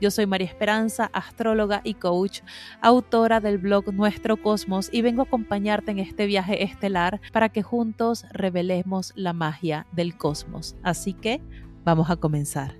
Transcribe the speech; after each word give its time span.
yo 0.00 0.10
soy 0.10 0.26
María 0.26 0.46
Esperanza, 0.46 1.10
astróloga 1.12 1.82
y 1.84 1.94
coach, 1.94 2.40
autora 2.80 3.40
del 3.40 3.58
blog 3.58 3.92
Nuestro 3.92 4.36
Cosmos 4.36 4.88
y 4.92 5.02
vengo 5.02 5.22
a 5.22 5.24
acompañarte 5.26 5.90
en 5.90 5.98
este 5.98 6.26
viaje 6.26 6.64
estelar 6.64 7.20
para 7.32 7.50
que 7.50 7.62
juntos 7.62 8.24
revelemos 8.32 9.12
la 9.14 9.32
magia 9.32 9.86
del 9.92 10.16
cosmos. 10.16 10.76
Así 10.82 11.12
que 11.12 11.42
vamos 11.84 12.10
a 12.10 12.16
comenzar. 12.16 12.76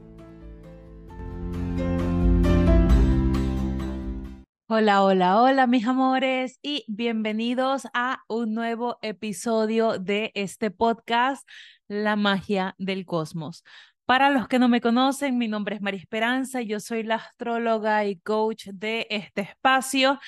Hola, 4.72 5.02
hola, 5.02 5.42
hola 5.42 5.66
mis 5.66 5.84
amores 5.86 6.60
y 6.62 6.84
bienvenidos 6.86 7.88
a 7.92 8.20
un 8.28 8.54
nuevo 8.54 8.98
episodio 9.02 9.98
de 9.98 10.30
este 10.36 10.70
podcast, 10.70 11.46
La 11.88 12.14
magia 12.14 12.76
del 12.78 13.04
cosmos. 13.04 13.64
Para 14.10 14.28
los 14.30 14.48
que 14.48 14.58
no 14.58 14.68
me 14.68 14.80
conocen, 14.80 15.38
mi 15.38 15.46
nombre 15.46 15.76
es 15.76 15.82
María 15.82 16.00
Esperanza, 16.00 16.60
yo 16.62 16.80
soy 16.80 17.04
la 17.04 17.14
astróloga 17.14 18.04
y 18.06 18.16
coach 18.18 18.66
de 18.72 19.06
este 19.08 19.42
espacio. 19.42 20.18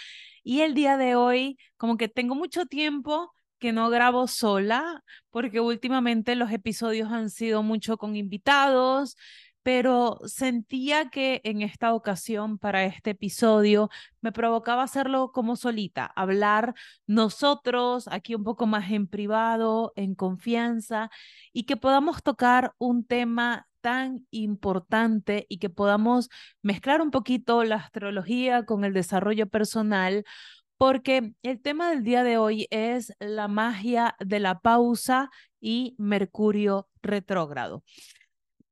Y 0.45 0.61
el 0.61 0.75
día 0.75 0.97
de 0.97 1.17
hoy 1.17 1.59
como 1.77 1.97
que 1.97 2.07
tengo 2.07 2.37
mucho 2.37 2.65
tiempo 2.67 3.33
que 3.59 3.73
no 3.73 3.91
grabo 3.91 4.29
sola 4.29 5.03
porque 5.31 5.59
últimamente 5.59 6.37
los 6.37 6.53
episodios 6.53 7.11
han 7.11 7.29
sido 7.29 7.65
mucho 7.65 7.97
con 7.97 8.15
invitados, 8.15 9.17
pero 9.65 10.21
sentía 10.27 11.11
que 11.11 11.41
en 11.43 11.63
esta 11.63 11.93
ocasión 11.93 12.59
para 12.59 12.85
este 12.85 13.11
episodio 13.11 13.91
me 14.21 14.31
provocaba 14.31 14.85
hacerlo 14.85 15.33
como 15.33 15.57
solita, 15.57 16.07
hablar 16.15 16.75
nosotros 17.09 18.07
aquí 18.07 18.37
un 18.37 18.45
poco 18.45 18.67
más 18.67 18.93
en 18.93 19.09
privado, 19.09 19.93
en 19.97 20.15
confianza 20.15 21.11
y 21.53 21.65
que 21.65 21.77
podamos 21.77 22.23
tocar 22.23 22.75
un 22.79 23.05
tema 23.05 23.67
tan 23.83 24.27
importante 24.31 25.47
y 25.51 25.59
que 25.59 25.69
podamos 25.71 26.31
mezclar 26.63 27.03
un 27.03 27.11
poquito 27.11 27.65
la 27.65 27.77
astrología 27.77 28.65
con 28.65 28.85
el 28.85 28.95
desarrollo 28.95 29.49
personal, 29.49 30.25
porque 30.79 31.35
el 31.43 31.61
tema 31.61 31.91
del 31.91 32.03
día 32.03 32.25
de 32.25 32.39
hoy 32.39 32.67
es 32.71 33.13
la 33.21 33.49
magia 33.49 34.17
de 34.21 34.41
la 34.41 34.61
pausa 34.61 35.31
y 35.61 35.95
Mercurio 35.99 36.89
retrógrado. 37.03 37.85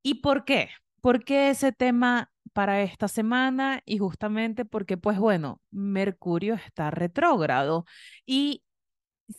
¿Y 0.02 0.14
por 0.16 0.44
qué? 0.44 0.70
¿Por 1.00 1.24
qué 1.24 1.50
ese 1.50 1.72
tema 1.72 2.30
para 2.52 2.82
esta 2.82 3.08
semana? 3.08 3.82
Y 3.86 3.98
justamente 3.98 4.64
porque, 4.64 4.96
pues 4.96 5.18
bueno, 5.18 5.60
Mercurio 5.70 6.54
está 6.54 6.90
retrógrado 6.90 7.84
y 8.26 8.62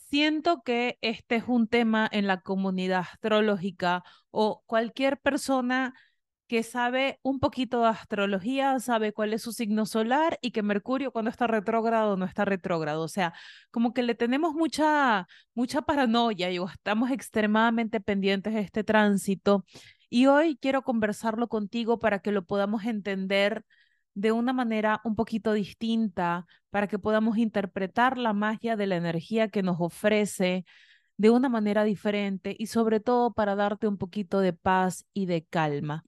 siento 0.09 0.61
que 0.63 0.97
este 1.01 1.35
es 1.37 1.43
un 1.47 1.67
tema 1.67 2.07
en 2.11 2.27
la 2.27 2.41
comunidad 2.41 3.01
astrológica 3.01 4.03
o 4.31 4.63
cualquier 4.65 5.19
persona 5.19 5.93
que 6.47 6.63
sabe 6.63 7.19
un 7.23 7.39
poquito 7.39 7.81
de 7.81 7.87
astrología, 7.87 8.77
sabe 8.81 9.13
cuál 9.13 9.33
es 9.33 9.41
su 9.41 9.53
signo 9.53 9.85
solar 9.85 10.37
y 10.41 10.51
que 10.51 10.63
Mercurio 10.63 11.11
cuando 11.13 11.31
está 11.31 11.47
retrógrado 11.47 12.17
no 12.17 12.25
está 12.25 12.43
retrógrado. 12.43 13.03
O 13.03 13.07
sea, 13.07 13.33
como 13.71 13.93
que 13.93 14.03
le 14.03 14.15
tenemos 14.15 14.53
mucha, 14.53 15.27
mucha 15.53 15.81
paranoia 15.83 16.51
y 16.51 16.57
estamos 16.57 17.09
extremadamente 17.11 18.01
pendientes 18.01 18.53
de 18.53 18.59
este 18.59 18.83
tránsito. 18.83 19.65
Y 20.09 20.25
hoy 20.25 20.57
quiero 20.61 20.81
conversarlo 20.81 21.47
contigo 21.47 21.99
para 21.99 22.19
que 22.19 22.33
lo 22.33 22.43
podamos 22.45 22.83
entender 22.83 23.63
de 24.13 24.31
una 24.31 24.53
manera 24.53 25.01
un 25.03 25.15
poquito 25.15 25.53
distinta 25.53 26.45
para 26.69 26.87
que 26.87 26.99
podamos 26.99 27.37
interpretar 27.37 28.17
la 28.17 28.33
magia 28.33 28.75
de 28.75 28.87
la 28.87 28.95
energía 28.95 29.49
que 29.49 29.63
nos 29.63 29.77
ofrece 29.79 30.65
de 31.17 31.29
una 31.29 31.49
manera 31.49 31.83
diferente 31.83 32.55
y 32.57 32.67
sobre 32.67 32.99
todo 32.99 33.33
para 33.33 33.55
darte 33.55 33.87
un 33.87 33.97
poquito 33.97 34.39
de 34.39 34.53
paz 34.53 35.05
y 35.13 35.27
de 35.27 35.43
calma. 35.45 36.03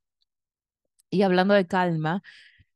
Y 1.10 1.22
hablando 1.22 1.54
de 1.54 1.68
calma, 1.68 2.24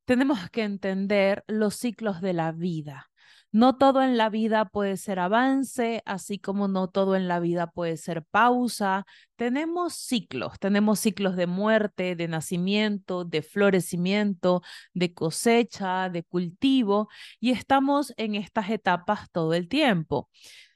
tenemos 0.06 0.50
que 0.52 0.64
entender 0.64 1.44
los 1.48 1.76
ciclos 1.76 2.22
de 2.22 2.34
la 2.34 2.52
vida. 2.52 3.10
No 3.52 3.78
todo 3.78 4.04
en 4.04 4.18
la 4.18 4.30
vida 4.30 4.66
puede 4.66 4.98
ser 4.98 5.20
avance, 5.20 6.04
así 6.06 6.38
como 6.38 6.68
no 6.68 6.90
todo 6.90 7.16
en 7.16 7.28
la 7.28 7.40
vida 7.40 7.68
puede 7.72 7.98
ser 7.98 8.24
pausa. 8.26 9.06
Tenemos 9.36 9.94
ciclos, 9.94 10.60
tenemos 10.60 11.00
ciclos 11.00 11.36
de 11.38 11.48
muerte, 11.48 12.16
de 12.16 12.28
nacimiento, 12.28 13.24
de 13.24 13.42
florecimiento, 13.42 14.62
de 14.94 15.14
cosecha, 15.14 16.10
de 16.10 16.24
cultivo, 16.24 17.10
y 17.40 17.52
estamos 17.52 18.14
en 18.18 18.36
estas 18.36 18.70
etapas 18.70 19.32
todo 19.32 19.54
el 19.54 19.70
tiempo. 19.70 20.30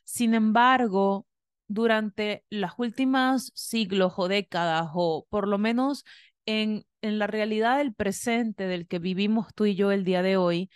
Sin 0.03 0.33
embargo, 0.33 1.27
durante 1.67 2.45
las 2.49 2.73
últimas 2.77 3.51
siglos 3.55 4.13
o 4.17 4.27
décadas, 4.27 4.89
o 4.93 5.25
por 5.29 5.47
lo 5.47 5.57
menos 5.57 6.03
en, 6.45 6.85
en 7.01 7.19
la 7.19 7.27
realidad 7.27 7.77
del 7.77 7.93
presente 7.93 8.65
del 8.67 8.87
que 8.87 8.99
vivimos 8.99 9.53
tú 9.55 9.65
y 9.65 9.75
yo 9.75 9.91
el 9.91 10.03
día 10.03 10.21
de 10.21 10.37
hoy, 10.37 10.69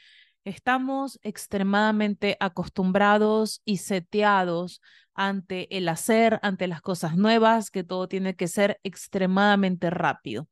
Estamos 0.46 1.20
extremadamente 1.24 2.38
acostumbrados 2.40 3.62
y 3.66 3.78
seteados 3.78 4.80
ante 5.16 5.76
el 5.76 5.90
hacer, 5.90 6.40
ante 6.44 6.68
las 6.68 6.82
cosas 6.82 7.18
nuevas, 7.18 7.72
que 7.72 7.84
todo 7.84 8.08
tiene 8.08 8.36
que 8.36 8.48
ser 8.48 8.80
extremadamente 8.84 9.90
rápido. 9.90 10.48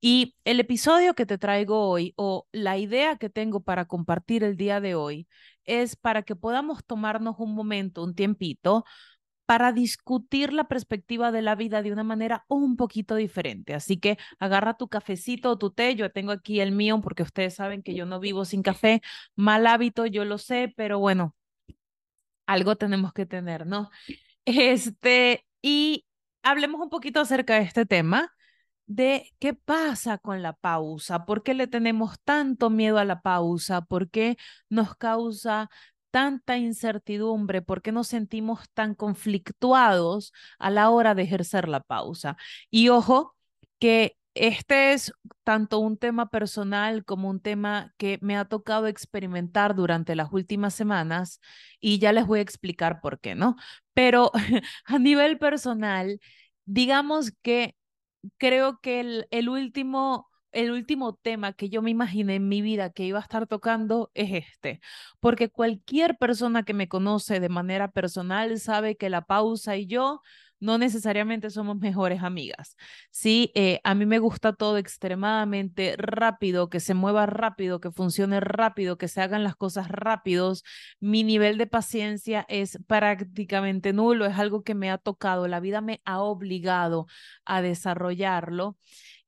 Y 0.00 0.36
el 0.44 0.60
episodio 0.60 1.14
que 1.14 1.26
te 1.26 1.36
traigo 1.36 1.88
hoy 1.88 2.14
o 2.16 2.46
la 2.50 2.78
idea 2.78 3.16
que 3.16 3.28
tengo 3.28 3.60
para 3.62 3.84
compartir 3.86 4.42
el 4.42 4.56
día 4.56 4.80
de 4.80 4.94
hoy 4.94 5.28
es 5.64 5.96
para 5.96 6.22
que 6.22 6.36
podamos 6.36 6.84
tomarnos 6.86 7.36
un 7.38 7.54
momento, 7.54 8.04
un 8.04 8.14
tiempito, 8.14 8.84
para 9.46 9.72
discutir 9.72 10.52
la 10.52 10.64
perspectiva 10.64 11.32
de 11.32 11.42
la 11.42 11.54
vida 11.54 11.82
de 11.82 11.92
una 11.92 12.04
manera 12.04 12.44
un 12.48 12.76
poquito 12.76 13.14
diferente. 13.14 13.74
Así 13.74 13.98
que 13.98 14.18
agarra 14.38 14.76
tu 14.76 14.88
cafecito 14.88 15.50
o 15.50 15.58
tu 15.58 15.70
té, 15.70 15.94
yo 15.94 16.10
tengo 16.12 16.32
aquí 16.32 16.60
el 16.60 16.72
mío 16.72 17.00
porque 17.00 17.22
ustedes 17.22 17.54
saben 17.54 17.82
que 17.82 17.94
yo 17.94 18.06
no 18.06 18.20
vivo 18.20 18.44
sin 18.44 18.62
café, 18.62 19.02
mal 19.36 19.66
hábito, 19.66 20.06
yo 20.06 20.24
lo 20.24 20.38
sé, 20.38 20.72
pero 20.76 20.98
bueno, 20.98 21.34
algo 22.46 22.76
tenemos 22.76 23.12
que 23.12 23.26
tener, 23.26 23.66
¿no? 23.66 23.90
Este, 24.44 25.44
y 25.62 26.06
hablemos 26.42 26.80
un 26.80 26.90
poquito 26.90 27.20
acerca 27.20 27.54
de 27.56 27.62
este 27.62 27.86
tema 27.86 28.32
de 28.86 29.32
qué 29.40 29.54
pasa 29.54 30.18
con 30.18 30.42
la 30.42 30.52
pausa, 30.52 31.26
por 31.26 31.42
qué 31.42 31.54
le 31.54 31.66
tenemos 31.66 32.20
tanto 32.22 32.70
miedo 32.70 32.98
a 32.98 33.04
la 33.04 33.20
pausa, 33.20 33.82
por 33.82 34.08
qué 34.10 34.36
nos 34.68 34.96
causa 34.96 35.70
tanta 36.10 36.56
incertidumbre? 36.58 37.62
¿Por 37.62 37.82
qué 37.82 37.92
nos 37.92 38.08
sentimos 38.08 38.60
tan 38.74 38.94
conflictuados 38.94 40.32
a 40.58 40.70
la 40.70 40.90
hora 40.90 41.14
de 41.14 41.22
ejercer 41.22 41.68
la 41.68 41.80
pausa? 41.80 42.36
Y 42.70 42.88
ojo, 42.88 43.36
que 43.78 44.16
este 44.34 44.92
es 44.92 45.12
tanto 45.44 45.78
un 45.78 45.96
tema 45.96 46.28
personal 46.28 47.04
como 47.04 47.30
un 47.30 47.40
tema 47.40 47.94
que 47.96 48.18
me 48.20 48.36
ha 48.36 48.44
tocado 48.44 48.86
experimentar 48.86 49.74
durante 49.74 50.14
las 50.14 50.32
últimas 50.32 50.74
semanas 50.74 51.40
y 51.80 51.98
ya 51.98 52.12
les 52.12 52.26
voy 52.26 52.40
a 52.40 52.42
explicar 52.42 53.00
por 53.00 53.18
qué, 53.20 53.34
¿no? 53.34 53.56
Pero 53.94 54.30
a 54.84 54.98
nivel 54.98 55.38
personal, 55.38 56.20
digamos 56.66 57.32
que 57.42 57.76
creo 58.38 58.80
que 58.80 59.00
el, 59.00 59.26
el 59.30 59.48
último 59.48 60.28
el 60.56 60.70
último 60.70 61.14
tema 61.14 61.52
que 61.52 61.68
yo 61.68 61.82
me 61.82 61.90
imaginé 61.90 62.36
en 62.36 62.48
mi 62.48 62.62
vida 62.62 62.90
que 62.90 63.04
iba 63.04 63.18
a 63.18 63.22
estar 63.22 63.46
tocando 63.46 64.10
es 64.14 64.44
este, 64.46 64.80
porque 65.20 65.50
cualquier 65.50 66.16
persona 66.16 66.62
que 66.62 66.72
me 66.72 66.88
conoce 66.88 67.40
de 67.40 67.50
manera 67.50 67.90
personal 67.90 68.58
sabe 68.58 68.96
que 68.96 69.10
la 69.10 69.26
pausa 69.26 69.76
y 69.76 69.86
yo 69.86 70.22
no 70.58 70.78
necesariamente 70.78 71.50
somos 71.50 71.76
mejores 71.76 72.22
amigas. 72.22 72.76
Sí, 73.10 73.52
eh, 73.54 73.80
a 73.84 73.94
mí 73.94 74.06
me 74.06 74.18
gusta 74.18 74.54
todo 74.54 74.78
extremadamente 74.78 75.94
rápido, 75.98 76.70
que 76.70 76.80
se 76.80 76.94
mueva 76.94 77.26
rápido, 77.26 77.78
que 77.78 77.90
funcione 77.90 78.40
rápido, 78.40 78.96
que 78.96 79.08
se 79.08 79.20
hagan 79.20 79.44
las 79.44 79.56
cosas 79.56 79.88
rápidos. 79.88 80.64
Mi 81.00 81.24
nivel 81.24 81.58
de 81.58 81.66
paciencia 81.66 82.46
es 82.48 82.78
prácticamente 82.86 83.92
nulo, 83.92 84.24
es 84.24 84.38
algo 84.38 84.62
que 84.62 84.74
me 84.74 84.90
ha 84.90 84.96
tocado, 84.96 85.48
la 85.48 85.60
vida 85.60 85.82
me 85.82 86.00
ha 86.06 86.20
obligado 86.22 87.06
a 87.44 87.60
desarrollarlo. 87.60 88.78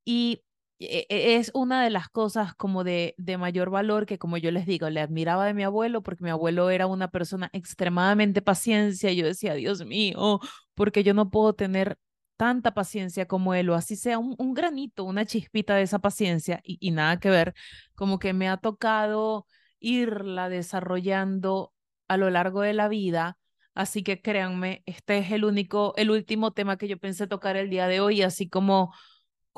Y 0.07 0.43
es 0.79 1.51
una 1.55 1.83
de 1.83 1.91
las 1.91 2.09
cosas 2.09 2.55
como 2.55 2.85
de, 2.85 3.15
de 3.19 3.37
mayor 3.37 3.71
valor 3.71 4.07
que, 4.07 4.19
como 4.19 4.37
yo 4.37 4.51
les 4.51 4.67
digo, 4.67 4.89
le 4.91 5.01
admiraba 5.01 5.47
de 5.47 5.55
mi 5.55 5.65
abuelo 5.65 6.03
porque 6.03 6.25
mi 6.25 6.31
abuelo 6.31 6.71
era 6.71 6.87
una 6.87 7.11
persona 7.11 7.51
extremadamente 7.53 8.43
paciencia. 8.43 9.13
Yo 9.13 9.27
decía, 9.27 9.55
Dios 9.55 9.85
mío, 9.85 10.41
porque 10.75 11.03
yo 11.03 11.15
no 11.15 11.31
puedo 11.31 11.55
tener 11.55 11.99
tanta 12.37 12.73
paciencia 12.73 13.27
como 13.27 13.55
él, 13.55 13.69
o 13.71 13.75
así 13.75 13.97
sea 13.97 14.19
un, 14.19 14.55
granito, 14.55 15.05
una 15.05 15.27
chispita 15.27 15.75
de 15.75 15.83
esa 15.83 15.99
paciencia 15.99 16.61
y, 16.63 16.79
y, 16.81 16.93
nada 16.93 17.19
que 17.19 17.31
ver, 17.31 17.55
como 17.97 18.21
que 18.21 18.33
me 18.33 18.49
ha 18.49 18.59
tocado 18.59 19.47
irla 19.81 20.49
desarrollando 20.49 21.73
a 22.07 22.17
lo 22.17 22.31
largo 22.31 22.63
de 22.63 22.75
la 22.75 22.89
vida. 22.89 23.39
Así 23.75 24.03
que 24.05 24.23
créanme, 24.23 24.83
este 24.87 25.19
es 25.19 25.33
el 25.33 25.45
único, 25.45 25.95
el 25.97 26.11
último 26.11 26.53
tema 26.53 26.79
que 26.79 26.89
yo 26.89 26.99
pensé 26.99 27.27
tocar 27.27 27.57
el 27.57 27.71
día 27.71 27.89
de 27.89 28.01
hoy, 28.01 28.23
así 28.23 28.49
como, 28.49 28.95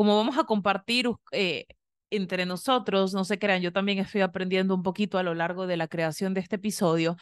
como 0.01 0.17
vamos 0.17 0.39
a 0.39 0.45
compartir 0.45 1.11
eh, 1.31 1.67
entre 2.09 2.47
nosotros, 2.47 3.13
no 3.13 3.23
se 3.27 3.39
crean, 3.39 3.61
yo 3.61 3.71
también 3.71 3.99
estoy 3.99 4.23
aprendiendo 4.23 4.75
un 4.75 4.83
poquito 4.83 5.19
a 5.19 5.23
lo 5.23 5.35
largo 5.35 5.67
de 5.67 5.77
la 5.77 5.89
creación 5.89 6.33
de 6.33 6.41
este 6.41 6.57
episodio. 6.57 7.19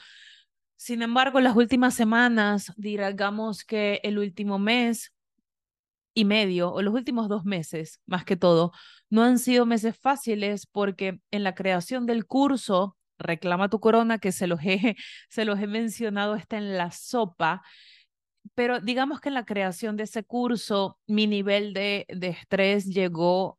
Sin 0.77 1.03
embargo, 1.03 1.41
las 1.41 1.57
últimas 1.57 1.95
semanas, 1.95 2.73
digamos 2.77 3.65
que 3.65 3.99
el 4.05 4.17
último 4.17 4.61
mes 4.61 5.13
y 6.15 6.25
medio, 6.25 6.73
o 6.73 6.81
los 6.81 6.95
últimos 6.95 7.29
dos 7.29 7.45
meses, 7.45 8.01
más 8.07 8.25
que 8.25 8.37
todo, 8.37 8.71
no 9.11 9.25
han 9.25 9.41
sido 9.41 9.67
meses 9.67 9.99
fáciles 9.99 10.69
porque 10.69 11.19
en 11.33 11.43
la 11.43 11.57
creación 11.57 12.07
del 12.07 12.27
curso 12.27 12.97
Reclama 13.19 13.69
tu 13.69 13.81
corona, 13.81 14.19
que 14.19 14.31
se 14.31 14.47
los 14.47 14.61
he, 14.63 14.95
se 15.29 15.45
los 15.45 15.59
he 15.59 15.67
mencionado, 15.67 16.37
está 16.37 16.59
en 16.59 16.77
la 16.79 16.93
sopa, 16.93 17.63
pero 18.59 18.81
digamos 18.81 19.21
que 19.21 19.29
en 19.29 19.37
la 19.37 19.45
creación 19.45 19.97
de 19.97 20.03
ese 20.03 20.25
curso 20.25 20.99
mi 21.07 21.29
nivel 21.29 21.73
de, 21.73 22.07
de 22.09 22.27
estrés 22.31 22.87
llegó 22.87 23.58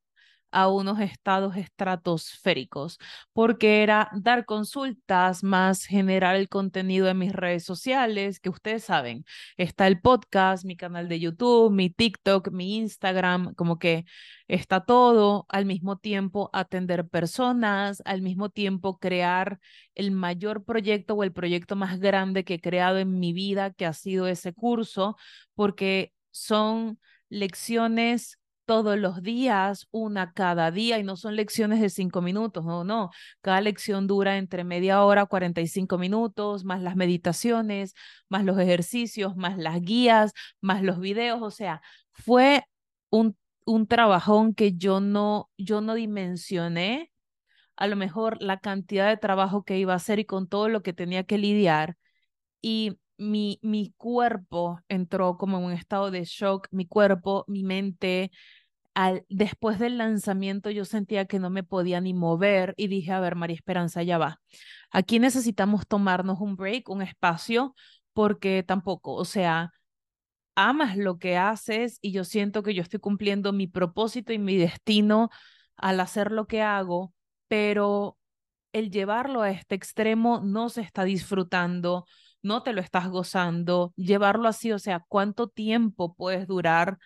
a 0.52 0.68
unos 0.70 1.00
estados 1.00 1.56
estratosféricos, 1.56 2.98
porque 3.34 3.84
era 3.84 4.10
dar 4.14 4.46
consultas 4.46 5.44
más 5.44 5.86
generar 5.86 6.36
el 6.36 6.50
contenido 6.50 7.08
en 7.10 7.18
mis 7.20 7.34
redes 7.34 7.64
sociales, 7.64 8.40
que 8.40 8.50
ustedes 8.50 8.84
saben, 8.84 9.26
está 9.58 9.88
el 9.88 10.02
podcast, 10.02 10.66
mi 10.66 10.76
canal 10.76 11.08
de 11.08 11.20
YouTube, 11.20 11.72
mi 11.72 11.90
TikTok, 11.90 12.52
mi 12.52 12.78
Instagram, 12.78 13.54
como 13.56 13.80
que 13.80 14.06
está 14.48 14.86
todo, 14.86 15.46
al 15.50 15.66
mismo 15.66 15.98
tiempo 15.98 16.50
atender 16.54 17.08
personas, 17.08 18.02
al 18.06 18.22
mismo 18.22 18.50
tiempo 18.50 18.98
crear 18.98 19.60
el 19.96 20.12
mayor 20.12 20.64
proyecto 20.66 21.16
o 21.16 21.24
el 21.24 21.34
proyecto 21.34 21.76
más 21.76 22.00
grande 22.00 22.44
que 22.44 22.56
he 22.56 22.62
creado 22.62 22.98
en 22.98 23.20
mi 23.20 23.34
vida, 23.34 23.72
que 23.74 23.86
ha 23.86 23.94
sido 23.94 24.28
ese 24.28 24.54
curso, 24.54 25.18
porque 25.54 26.14
son 26.32 27.00
lecciones 27.30 28.39
todos 28.70 29.00
los 29.00 29.24
días, 29.24 29.88
una 29.90 30.32
cada 30.34 30.70
día, 30.70 31.00
y 31.00 31.04
no 31.04 31.16
son 31.18 31.36
lecciones 31.36 31.82
de 31.82 31.90
cinco 31.90 32.22
minutos, 32.22 32.64
no, 32.66 32.84
no. 32.84 33.10
Cada 33.42 33.62
lección 33.62 34.06
dura 34.06 34.38
entre 34.38 34.64
media 34.64 35.04
hora, 35.04 35.26
45 35.26 35.98
minutos, 35.98 36.66
más 36.66 36.80
las 36.84 36.96
meditaciones, 36.96 37.96
más 38.30 38.44
los 38.46 38.60
ejercicios, 38.60 39.36
más 39.36 39.58
las 39.58 39.82
guías, 39.82 40.34
más 40.62 40.84
los 40.84 41.00
videos. 41.00 41.42
O 41.42 41.50
sea, 41.50 41.82
fue 42.12 42.64
un, 43.10 43.36
un 43.66 43.88
trabajón 43.88 44.54
que 44.54 44.74
yo 44.76 45.00
no, 45.00 45.50
yo 45.58 45.82
no 45.82 45.96
dimensioné 45.96 47.12
a 47.76 47.88
lo 47.88 47.96
mejor 47.96 48.38
la 48.42 48.60
cantidad 48.60 49.10
de 49.10 49.18
trabajo 49.18 49.64
que 49.64 49.80
iba 49.80 49.94
a 49.94 49.98
hacer 49.98 50.20
y 50.20 50.26
con 50.26 50.48
todo 50.48 50.70
lo 50.70 50.84
que 50.84 50.94
tenía 50.94 51.24
que 51.24 51.38
lidiar. 51.40 51.98
Y 52.62 53.00
mi, 53.18 53.60
mi 53.62 53.94
cuerpo 53.98 54.80
entró 54.90 55.38
como 55.38 55.58
en 55.60 55.66
un 55.66 55.74
estado 55.74 56.12
de 56.12 56.24
shock, 56.26 56.68
mi 56.72 56.88
cuerpo, 56.88 57.46
mi 57.48 57.64
mente, 57.64 58.32
después 59.30 59.80
del 59.80 59.98
lanzamiento 59.98 60.70
yo 60.70 60.86
sentía 60.86 61.26
que 61.26 61.40
no 61.40 61.50
me 61.50 61.64
podía 61.64 62.02
ni 62.02 62.14
mover 62.14 62.74
y 62.78 62.88
dije, 62.88 63.12
a 63.12 63.20
ver, 63.20 63.36
María 63.36 63.56
Esperanza, 63.56 64.04
ya 64.04 64.18
va. 64.18 64.42
Aquí 64.92 65.20
necesitamos 65.20 65.88
tomarnos 65.88 66.40
un 66.42 66.56
break, 66.56 66.90
un 66.90 67.02
espacio, 67.02 67.76
porque 68.14 68.64
tampoco, 68.64 69.14
o 69.14 69.26
sea, 69.26 69.72
amas 70.56 70.98
lo 70.98 71.20
que 71.20 71.38
haces 71.38 72.00
y 72.02 72.12
yo 72.12 72.24
siento 72.24 72.64
que 72.64 72.74
yo 72.74 72.82
estoy 72.82 73.00
cumpliendo 73.00 73.54
mi 73.54 73.68
propósito 73.68 74.34
y 74.34 74.40
mi 74.40 74.58
destino 74.58 75.30
al 75.78 76.00
hacer 76.00 76.32
lo 76.32 76.48
que 76.48 76.62
hago, 76.62 77.14
pero 77.48 78.18
el 78.74 78.92
llevarlo 78.92 79.42
a 79.42 79.52
este 79.52 79.76
extremo 79.76 80.42
no 80.44 80.70
se 80.70 80.82
está 80.82 81.04
disfrutando, 81.04 82.06
no 82.42 82.64
te 82.64 82.74
lo 82.74 82.82
estás 82.82 83.08
gozando, 83.10 83.94
llevarlo 83.96 84.48
así, 84.48 84.72
o 84.72 84.80
sea, 84.80 85.06
¿cuánto 85.08 85.48
tiempo 85.48 86.14
puedes 86.16 86.48
durar? 86.48 86.98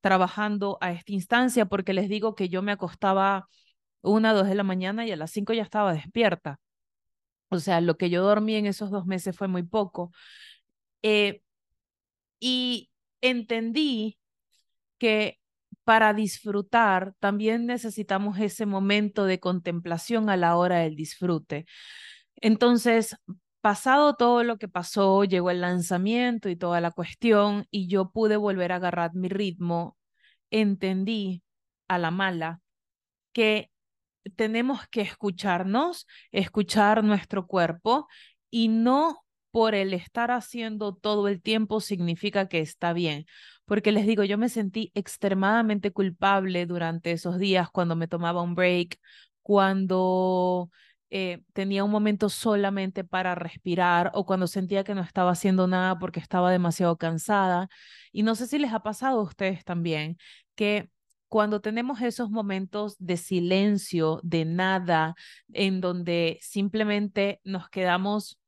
Trabajando 0.00 0.78
a 0.80 0.92
esta 0.92 1.12
instancia 1.12 1.66
porque 1.66 1.92
les 1.92 2.08
digo 2.08 2.34
que 2.34 2.48
yo 2.48 2.62
me 2.62 2.72
acostaba 2.72 3.48
una, 4.02 4.32
dos 4.32 4.48
de 4.48 4.54
la 4.54 4.62
mañana 4.64 5.06
y 5.06 5.12
a 5.12 5.16
las 5.16 5.30
cinco 5.32 5.52
ya 5.52 5.62
estaba 5.62 5.92
despierta. 5.92 6.60
O 7.50 7.58
sea, 7.58 7.80
lo 7.80 7.96
que 7.96 8.10
yo 8.10 8.22
dormí 8.22 8.56
en 8.56 8.66
esos 8.66 8.90
dos 8.90 9.06
meses 9.06 9.36
fue 9.36 9.48
muy 9.48 9.62
poco. 9.62 10.12
Eh, 11.02 11.42
y 12.40 12.90
entendí 13.20 14.18
que 14.98 15.38
para 15.84 16.12
disfrutar 16.14 17.14
también 17.20 17.66
necesitamos 17.66 18.38
ese 18.40 18.66
momento 18.66 19.24
de 19.24 19.40
contemplación 19.40 20.30
a 20.30 20.36
la 20.36 20.56
hora 20.56 20.80
del 20.80 20.96
disfrute. 20.96 21.66
Entonces, 22.36 23.16
pasado 23.60 24.14
todo 24.14 24.44
lo 24.44 24.58
que 24.58 24.68
pasó, 24.68 25.24
llegó 25.24 25.50
el 25.50 25.60
lanzamiento 25.60 26.48
y 26.48 26.56
toda 26.56 26.80
la 26.80 26.90
cuestión, 26.90 27.66
y 27.70 27.88
yo 27.88 28.10
pude 28.10 28.36
volver 28.36 28.72
a 28.72 28.76
agarrar 28.76 29.14
mi 29.14 29.28
ritmo, 29.28 29.96
entendí 30.50 31.42
a 31.88 31.98
la 31.98 32.10
mala 32.10 32.60
que 33.32 33.70
tenemos 34.36 34.86
que 34.88 35.02
escucharnos, 35.02 36.06
escuchar 36.32 37.04
nuestro 37.04 37.46
cuerpo 37.46 38.08
y 38.50 38.68
no 38.68 39.24
por 39.50 39.74
el 39.74 39.94
estar 39.94 40.30
haciendo 40.30 40.94
todo 40.94 41.28
el 41.28 41.42
tiempo 41.42 41.80
significa 41.80 42.48
que 42.48 42.60
está 42.60 42.92
bien. 42.92 43.26
Porque 43.64 43.92
les 43.92 44.06
digo, 44.06 44.24
yo 44.24 44.38
me 44.38 44.48
sentí 44.48 44.92
extremadamente 44.94 45.90
culpable 45.92 46.66
durante 46.66 47.12
esos 47.12 47.38
días 47.38 47.68
cuando 47.70 47.96
me 47.96 48.08
tomaba 48.08 48.42
un 48.42 48.54
break, 48.54 48.98
cuando 49.42 50.70
eh, 51.10 51.42
tenía 51.52 51.84
un 51.84 51.90
momento 51.90 52.28
solamente 52.28 53.04
para 53.04 53.34
respirar 53.34 54.10
o 54.14 54.26
cuando 54.26 54.46
sentía 54.46 54.84
que 54.84 54.94
no 54.94 55.00
estaba 55.00 55.30
haciendo 55.30 55.66
nada 55.66 55.98
porque 55.98 56.20
estaba 56.20 56.50
demasiado 56.50 56.98
cansada. 56.98 57.68
Y 58.12 58.22
no 58.22 58.34
sé 58.34 58.46
si 58.46 58.58
les 58.58 58.72
ha 58.72 58.82
pasado 58.82 59.20
a 59.20 59.22
ustedes 59.22 59.64
también 59.64 60.18
que 60.54 60.90
cuando 61.28 61.60
tenemos 61.60 62.00
esos 62.02 62.30
momentos 62.30 62.96
de 62.98 63.16
silencio, 63.16 64.20
de 64.22 64.44
nada, 64.44 65.14
en 65.52 65.80
donde 65.80 66.38
simplemente 66.40 67.40
nos 67.44 67.68
quedamos 67.68 68.38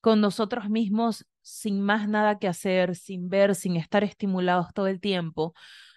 con 0.00 0.20
nosotros 0.20 0.70
mismos 0.70 1.26
sin 1.42 1.80
más 1.80 2.08
nada 2.08 2.38
que 2.38 2.48
hacer, 2.48 2.96
sin 2.96 3.28
ver, 3.28 3.54
sin 3.54 3.76
estar 3.76 4.02
estimulados 4.04 4.72
todo 4.74 4.86
el 4.88 5.00
tiempo, 5.00 5.54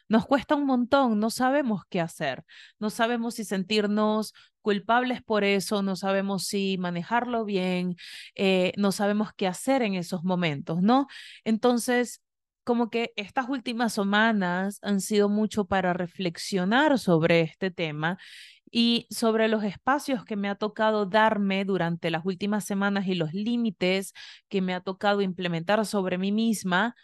nos 0.09 0.25
cuesta 0.25 0.55
un 0.55 0.65
montón, 0.65 1.19
no 1.19 1.29
sabemos 1.29 1.83
qué 1.87 2.01
hacer, 2.01 2.43
no 2.79 2.89
sabemos 2.89 3.35
si 3.35 3.45
sentirnos 3.45 4.33
culpables 4.61 5.21
por 5.23 5.43
eso, 5.43 5.81
no 5.81 5.95
sabemos 5.95 6.45
si 6.47 6.77
manejarlo 6.77 7.45
bien, 7.45 7.95
eh, 8.35 8.73
no 8.77 8.91
sabemos 8.91 9.29
qué 9.35 9.47
hacer 9.47 9.81
en 9.81 9.95
esos 9.95 10.23
momentos, 10.23 10.81
¿no? 10.81 11.07
Entonces, 11.43 12.21
como 12.63 12.89
que 12.89 13.13
estas 13.15 13.49
últimas 13.49 13.93
semanas 13.93 14.79
han 14.83 15.01
sido 15.01 15.29
mucho 15.29 15.65
para 15.65 15.93
reflexionar 15.93 16.99
sobre 16.99 17.41
este 17.41 17.71
tema 17.71 18.19
y 18.71 19.07
sobre 19.09 19.47
los 19.47 19.63
espacios 19.63 20.23
que 20.25 20.35
me 20.35 20.49
ha 20.49 20.55
tocado 20.55 21.05
darme 21.05 21.65
durante 21.65 22.11
las 22.11 22.25
últimas 22.25 22.65
semanas 22.65 23.07
y 23.07 23.15
los 23.15 23.33
límites 23.33 24.13
que 24.49 24.61
me 24.61 24.73
ha 24.75 24.81
tocado 24.81 25.21
implementar 25.21 25.85
sobre 25.85 26.17
mí 26.17 26.31
misma 26.31 26.95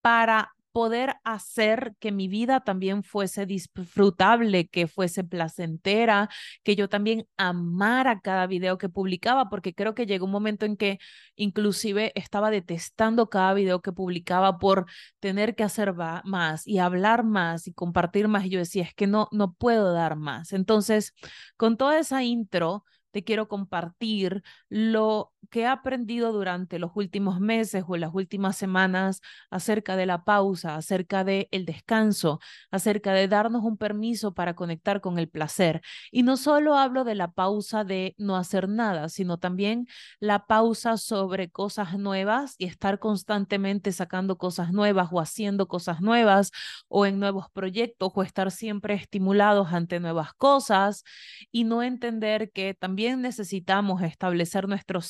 para 0.00 0.54
poder 0.72 1.16
hacer 1.24 1.94
que 2.00 2.12
mi 2.12 2.28
vida 2.28 2.60
también 2.60 3.02
fuese 3.02 3.44
disfrutable, 3.46 4.68
que 4.68 4.86
fuese 4.86 5.24
placentera, 5.24 6.28
que 6.62 6.76
yo 6.76 6.88
también 6.88 7.26
amara 7.36 8.20
cada 8.20 8.46
video 8.46 8.78
que 8.78 8.88
publicaba, 8.88 9.48
porque 9.50 9.74
creo 9.74 9.94
que 9.94 10.06
llegó 10.06 10.26
un 10.26 10.32
momento 10.32 10.64
en 10.66 10.76
que 10.76 10.98
inclusive 11.36 12.12
estaba 12.14 12.50
detestando 12.50 13.28
cada 13.28 13.54
video 13.54 13.82
que 13.82 13.92
publicaba 13.92 14.58
por 14.58 14.86
tener 15.20 15.54
que 15.54 15.64
hacer 15.64 15.90
más 16.24 16.66
y 16.66 16.78
hablar 16.78 17.24
más 17.24 17.66
y 17.66 17.72
compartir 17.72 18.28
más. 18.28 18.44
Y 18.44 18.50
yo 18.50 18.58
decía, 18.58 18.84
es 18.84 18.94
que 18.94 19.06
no, 19.06 19.28
no 19.32 19.54
puedo 19.54 19.92
dar 19.92 20.16
más. 20.16 20.52
Entonces, 20.52 21.14
con 21.56 21.76
toda 21.76 21.98
esa 21.98 22.22
intro, 22.22 22.84
te 23.10 23.24
quiero 23.24 23.48
compartir 23.48 24.42
lo 24.68 25.32
que 25.50 25.60
he 25.62 25.66
aprendido 25.66 26.32
durante 26.32 26.78
los 26.78 26.92
últimos 26.94 27.40
meses 27.40 27.84
o 27.86 27.96
las 27.96 28.14
últimas 28.14 28.56
semanas 28.56 29.20
acerca 29.50 29.96
de 29.96 30.06
la 30.06 30.24
pausa, 30.24 30.76
acerca 30.76 31.24
de 31.24 31.48
el 31.50 31.64
descanso, 31.64 32.40
acerca 32.70 33.12
de 33.12 33.28
darnos 33.28 33.64
un 33.64 33.76
permiso 33.76 34.34
para 34.34 34.54
conectar 34.54 35.00
con 35.00 35.18
el 35.18 35.28
placer. 35.28 35.80
Y 36.10 36.22
no 36.22 36.36
solo 36.36 36.76
hablo 36.76 37.04
de 37.04 37.14
la 37.14 37.32
pausa 37.32 37.84
de 37.84 38.14
no 38.18 38.36
hacer 38.36 38.68
nada, 38.68 39.08
sino 39.08 39.38
también 39.38 39.86
la 40.18 40.46
pausa 40.46 40.96
sobre 40.96 41.50
cosas 41.50 41.98
nuevas 41.98 42.54
y 42.58 42.66
estar 42.66 42.98
constantemente 42.98 43.92
sacando 43.92 44.36
cosas 44.38 44.72
nuevas 44.72 45.08
o 45.10 45.20
haciendo 45.20 45.68
cosas 45.68 46.00
nuevas 46.00 46.50
o 46.88 47.06
en 47.06 47.18
nuevos 47.18 47.46
proyectos 47.50 48.12
o 48.14 48.22
estar 48.22 48.50
siempre 48.50 48.94
estimulados 48.94 49.72
ante 49.72 50.00
nuevas 50.00 50.34
cosas 50.34 51.04
y 51.50 51.64
no 51.64 51.82
entender 51.82 52.50
que 52.52 52.74
también 52.74 53.20
necesitamos 53.22 54.02
establecer 54.02 54.68
nuestros 54.68 55.06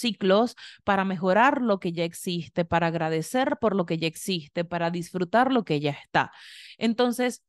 para 0.84 1.04
mejorar 1.04 1.62
lo 1.62 1.80
que 1.80 1.92
ya 1.92 2.04
existe, 2.04 2.64
para 2.64 2.88
agradecer 2.88 3.58
por 3.60 3.74
lo 3.74 3.86
que 3.86 3.98
ya 3.98 4.06
existe, 4.06 4.64
para 4.64 4.90
disfrutar 4.90 5.52
lo 5.52 5.64
que 5.64 5.80
ya 5.80 5.90
está. 5.90 6.32
Entonces, 6.78 7.42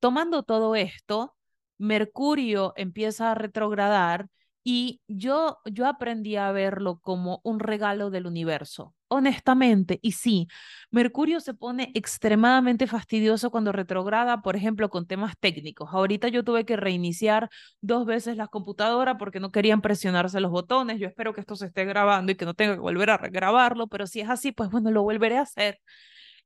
tomando 0.00 0.42
todo 0.42 0.74
esto, 0.76 1.36
Mercurio 1.78 2.72
empieza 2.76 3.30
a 3.30 3.34
retrogradar 3.34 4.28
Y 4.64 5.00
yo, 5.08 5.58
yo 5.64 5.86
aprendí 5.86 6.36
a 6.36 6.52
verlo 6.52 6.98
como 7.00 7.40
un 7.44 7.58
regalo 7.60 8.10
del 8.10 8.26
universo, 8.26 8.94
honestamente. 9.08 9.98
Y 10.02 10.12
sí, 10.12 10.48
Mercurio 10.90 11.40
se 11.40 11.54
pone 11.54 11.90
extremadamente 11.94 12.86
fastidioso 12.86 13.50
cuando 13.50 13.72
retrograda, 13.72 14.42
por 14.42 14.56
ejemplo, 14.56 14.88
con 14.90 15.06
temas 15.06 15.34
técnicos. 15.38 15.90
Ahorita 15.92 16.28
yo 16.28 16.44
tuve 16.44 16.64
que 16.64 16.76
reiniciar 16.76 17.50
dos 17.80 18.06
veces 18.06 18.36
la 18.36 18.48
computadora 18.48 19.18
porque 19.18 19.40
no 19.40 19.50
querían 19.50 19.80
presionarse 19.82 20.40
los 20.40 20.50
botones. 20.50 20.98
Yo 21.00 21.08
espero 21.08 21.34
que 21.34 21.40
esto 21.40 21.56
se 21.56 21.66
esté 21.66 21.84
grabando 21.84 22.32
y 22.32 22.36
que 22.36 22.44
no 22.44 22.54
tenga 22.54 22.74
que 22.74 22.80
volver 22.80 23.10
a 23.10 23.18
grabarlo, 23.18 23.86
pero 23.88 24.06
si 24.06 24.20
es 24.20 24.30
así, 24.30 24.52
pues 24.52 24.70
bueno, 24.70 24.90
lo 24.90 25.02
volveré 25.02 25.38
a 25.38 25.42
hacer. 25.42 25.80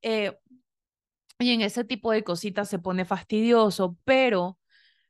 Eh, 0.03 0.33
y 1.39 1.51
en 1.53 1.61
ese 1.63 1.85
tipo 1.85 2.13
de 2.13 2.25
cositas 2.25 2.69
se 2.69 2.79
pone 2.79 3.05
fastidioso, 3.05 3.97
pero 4.05 4.59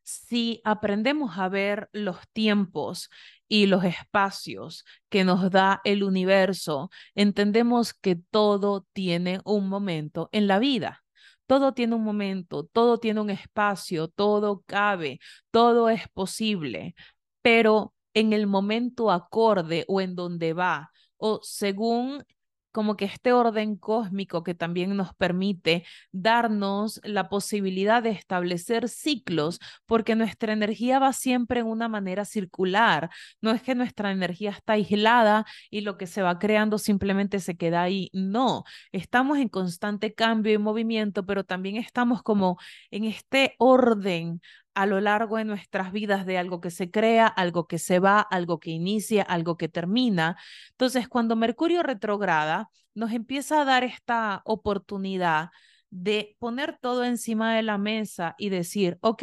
si 0.02 0.60
aprendemos 0.64 1.38
a 1.38 1.48
ver 1.48 1.88
los 1.92 2.16
tiempos 2.32 3.10
y 3.52 3.66
los 3.66 3.84
espacios 3.84 4.86
que 5.10 5.24
nos 5.24 5.50
da 5.50 5.82
el 5.84 6.04
universo, 6.04 6.88
entendemos 7.14 7.92
que 7.92 8.16
todo 8.16 8.86
tiene 8.94 9.42
un 9.44 9.68
momento 9.68 10.30
en 10.32 10.46
la 10.46 10.58
vida. 10.58 11.04
Todo 11.46 11.74
tiene 11.74 11.96
un 11.96 12.02
momento, 12.02 12.64
todo 12.64 12.96
tiene 12.96 13.20
un 13.20 13.28
espacio, 13.28 14.08
todo 14.08 14.62
cabe, 14.64 15.20
todo 15.50 15.90
es 15.90 16.08
posible, 16.14 16.94
pero 17.42 17.92
en 18.14 18.32
el 18.32 18.46
momento 18.46 19.10
acorde 19.10 19.84
o 19.86 20.00
en 20.00 20.14
donde 20.14 20.54
va, 20.54 20.90
o 21.18 21.40
según 21.42 22.24
como 22.72 22.96
que 22.96 23.04
este 23.04 23.32
orden 23.32 23.76
cósmico 23.76 24.42
que 24.42 24.54
también 24.54 24.96
nos 24.96 25.14
permite 25.14 25.84
darnos 26.10 27.00
la 27.04 27.28
posibilidad 27.28 28.02
de 28.02 28.10
establecer 28.10 28.88
ciclos, 28.88 29.60
porque 29.86 30.16
nuestra 30.16 30.52
energía 30.52 30.98
va 30.98 31.12
siempre 31.12 31.60
en 31.60 31.66
una 31.66 31.88
manera 31.88 32.24
circular. 32.24 33.10
No 33.40 33.52
es 33.52 33.62
que 33.62 33.74
nuestra 33.74 34.10
energía 34.10 34.50
está 34.50 34.74
aislada 34.74 35.44
y 35.70 35.82
lo 35.82 35.98
que 35.98 36.06
se 36.06 36.22
va 36.22 36.38
creando 36.38 36.78
simplemente 36.78 37.40
se 37.40 37.56
queda 37.56 37.82
ahí. 37.82 38.10
No, 38.12 38.64
estamos 38.92 39.38
en 39.38 39.48
constante 39.48 40.14
cambio 40.14 40.52
y 40.52 40.58
movimiento, 40.58 41.24
pero 41.26 41.44
también 41.44 41.76
estamos 41.76 42.22
como 42.22 42.58
en 42.90 43.04
este 43.04 43.54
orden 43.58 44.40
a 44.74 44.86
lo 44.86 45.00
largo 45.00 45.36
de 45.36 45.44
nuestras 45.44 45.92
vidas 45.92 46.26
de 46.26 46.38
algo 46.38 46.60
que 46.60 46.70
se 46.70 46.90
crea, 46.90 47.26
algo 47.26 47.66
que 47.66 47.78
se 47.78 47.98
va, 47.98 48.20
algo 48.20 48.58
que 48.58 48.70
inicia, 48.70 49.22
algo 49.22 49.56
que 49.56 49.68
termina. 49.68 50.36
Entonces, 50.70 51.08
cuando 51.08 51.36
Mercurio 51.36 51.82
retrograda, 51.82 52.70
nos 52.94 53.12
empieza 53.12 53.60
a 53.60 53.64
dar 53.64 53.84
esta 53.84 54.42
oportunidad 54.44 55.50
de 55.90 56.36
poner 56.38 56.78
todo 56.80 57.04
encima 57.04 57.54
de 57.54 57.62
la 57.62 57.78
mesa 57.78 58.34
y 58.38 58.48
decir, 58.48 58.98
ok, 59.02 59.22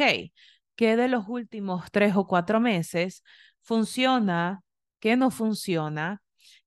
¿qué 0.76 0.96
de 0.96 1.08
los 1.08 1.28
últimos 1.28 1.90
tres 1.90 2.14
o 2.16 2.26
cuatro 2.26 2.60
meses 2.60 3.24
funciona? 3.60 4.62
¿Qué 5.00 5.16
no 5.16 5.30
funciona? 5.30 6.22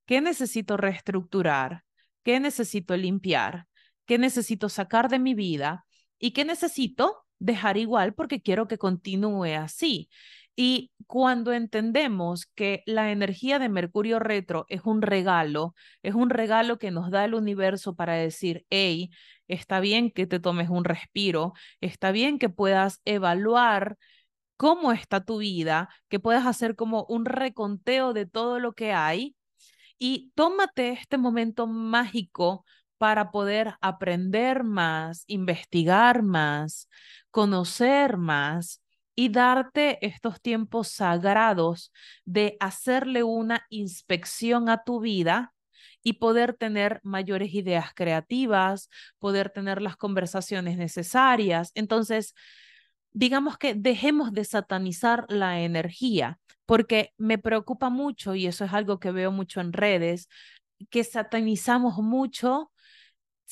¿Qué 0.06 0.20
necesito 0.22 0.76
reestructurar? 0.78 1.84
¿Qué 2.24 2.40
necesito 2.40 2.98
limpiar? 2.98 3.68
¿Qué 4.06 4.18
necesito 4.18 4.68
sacar 4.70 5.10
de 5.10 5.20
mi 5.20 5.34
vida? 5.34 5.86
¿Y 6.20 6.32
qué 6.32 6.46
necesito 6.46 7.23
dejar 7.44 7.78
igual 7.78 8.14
porque 8.14 8.42
quiero 8.42 8.68
que 8.68 8.78
continúe 8.78 9.56
así. 9.58 10.10
Y 10.56 10.92
cuando 11.08 11.52
entendemos 11.52 12.46
que 12.46 12.84
la 12.86 13.12
energía 13.12 13.60
de 13.60 13.70
Mercurio 13.70 14.20
retro 14.20 14.66
es 14.70 14.82
un 14.86 15.02
regalo, 15.02 15.74
es 16.04 16.14
un 16.16 16.30
regalo 16.30 16.78
que 16.78 16.92
nos 16.92 17.10
da 17.12 17.26
el 17.26 17.34
universo 17.34 17.96
para 17.96 18.14
decir, 18.14 18.66
hey, 18.70 19.10
está 19.48 19.80
bien 19.80 20.12
que 20.12 20.28
te 20.28 20.40
tomes 20.40 20.70
un 20.70 20.86
respiro, 20.86 21.54
está 21.82 22.12
bien 22.12 22.38
que 22.40 22.50
puedas 22.50 23.02
evaluar 23.04 23.98
cómo 24.58 24.92
está 24.94 25.26
tu 25.26 25.40
vida, 25.40 25.90
que 26.10 26.20
puedas 26.20 26.46
hacer 26.46 26.76
como 26.76 27.06
un 27.10 27.26
reconteo 27.26 28.14
de 28.14 28.26
todo 28.28 28.60
lo 28.60 28.74
que 28.74 28.94
hay 28.94 29.36
y 30.00 30.32
tómate 30.36 30.92
este 30.92 31.18
momento 31.18 31.68
mágico 31.68 32.66
para 33.04 33.32
poder 33.32 33.76
aprender 33.82 34.64
más, 34.64 35.26
investigar 35.28 36.24
más, 36.24 36.88
conocer 37.32 38.16
más 38.16 38.82
y 39.14 39.28
darte 39.28 39.98
estos 40.06 40.40
tiempos 40.40 40.88
sagrados 40.88 41.92
de 42.24 42.56
hacerle 42.62 43.24
una 43.24 43.66
inspección 43.70 44.70
a 44.70 44.86
tu 44.86 45.02
vida 45.02 45.54
y 46.02 46.14
poder 46.14 46.54
tener 46.54 47.02
mayores 47.04 47.54
ideas 47.54 47.88
creativas, 47.94 48.90
poder 49.20 49.50
tener 49.50 49.82
las 49.82 49.98
conversaciones 49.98 50.78
necesarias. 50.78 51.74
Entonces, 51.76 52.34
digamos 53.12 53.58
que 53.58 53.74
dejemos 53.76 54.32
de 54.32 54.46
satanizar 54.46 55.26
la 55.28 55.60
energía, 55.60 56.40
porque 56.66 57.12
me 57.18 57.38
preocupa 57.38 57.90
mucho, 57.90 58.34
y 58.34 58.48
eso 58.48 58.64
es 58.64 58.72
algo 58.72 59.02
que 59.02 59.12
veo 59.12 59.34
mucho 59.34 59.60
en 59.60 59.74
redes, 59.74 60.30
que 60.90 61.04
satanizamos 61.04 61.98
mucho 61.98 62.70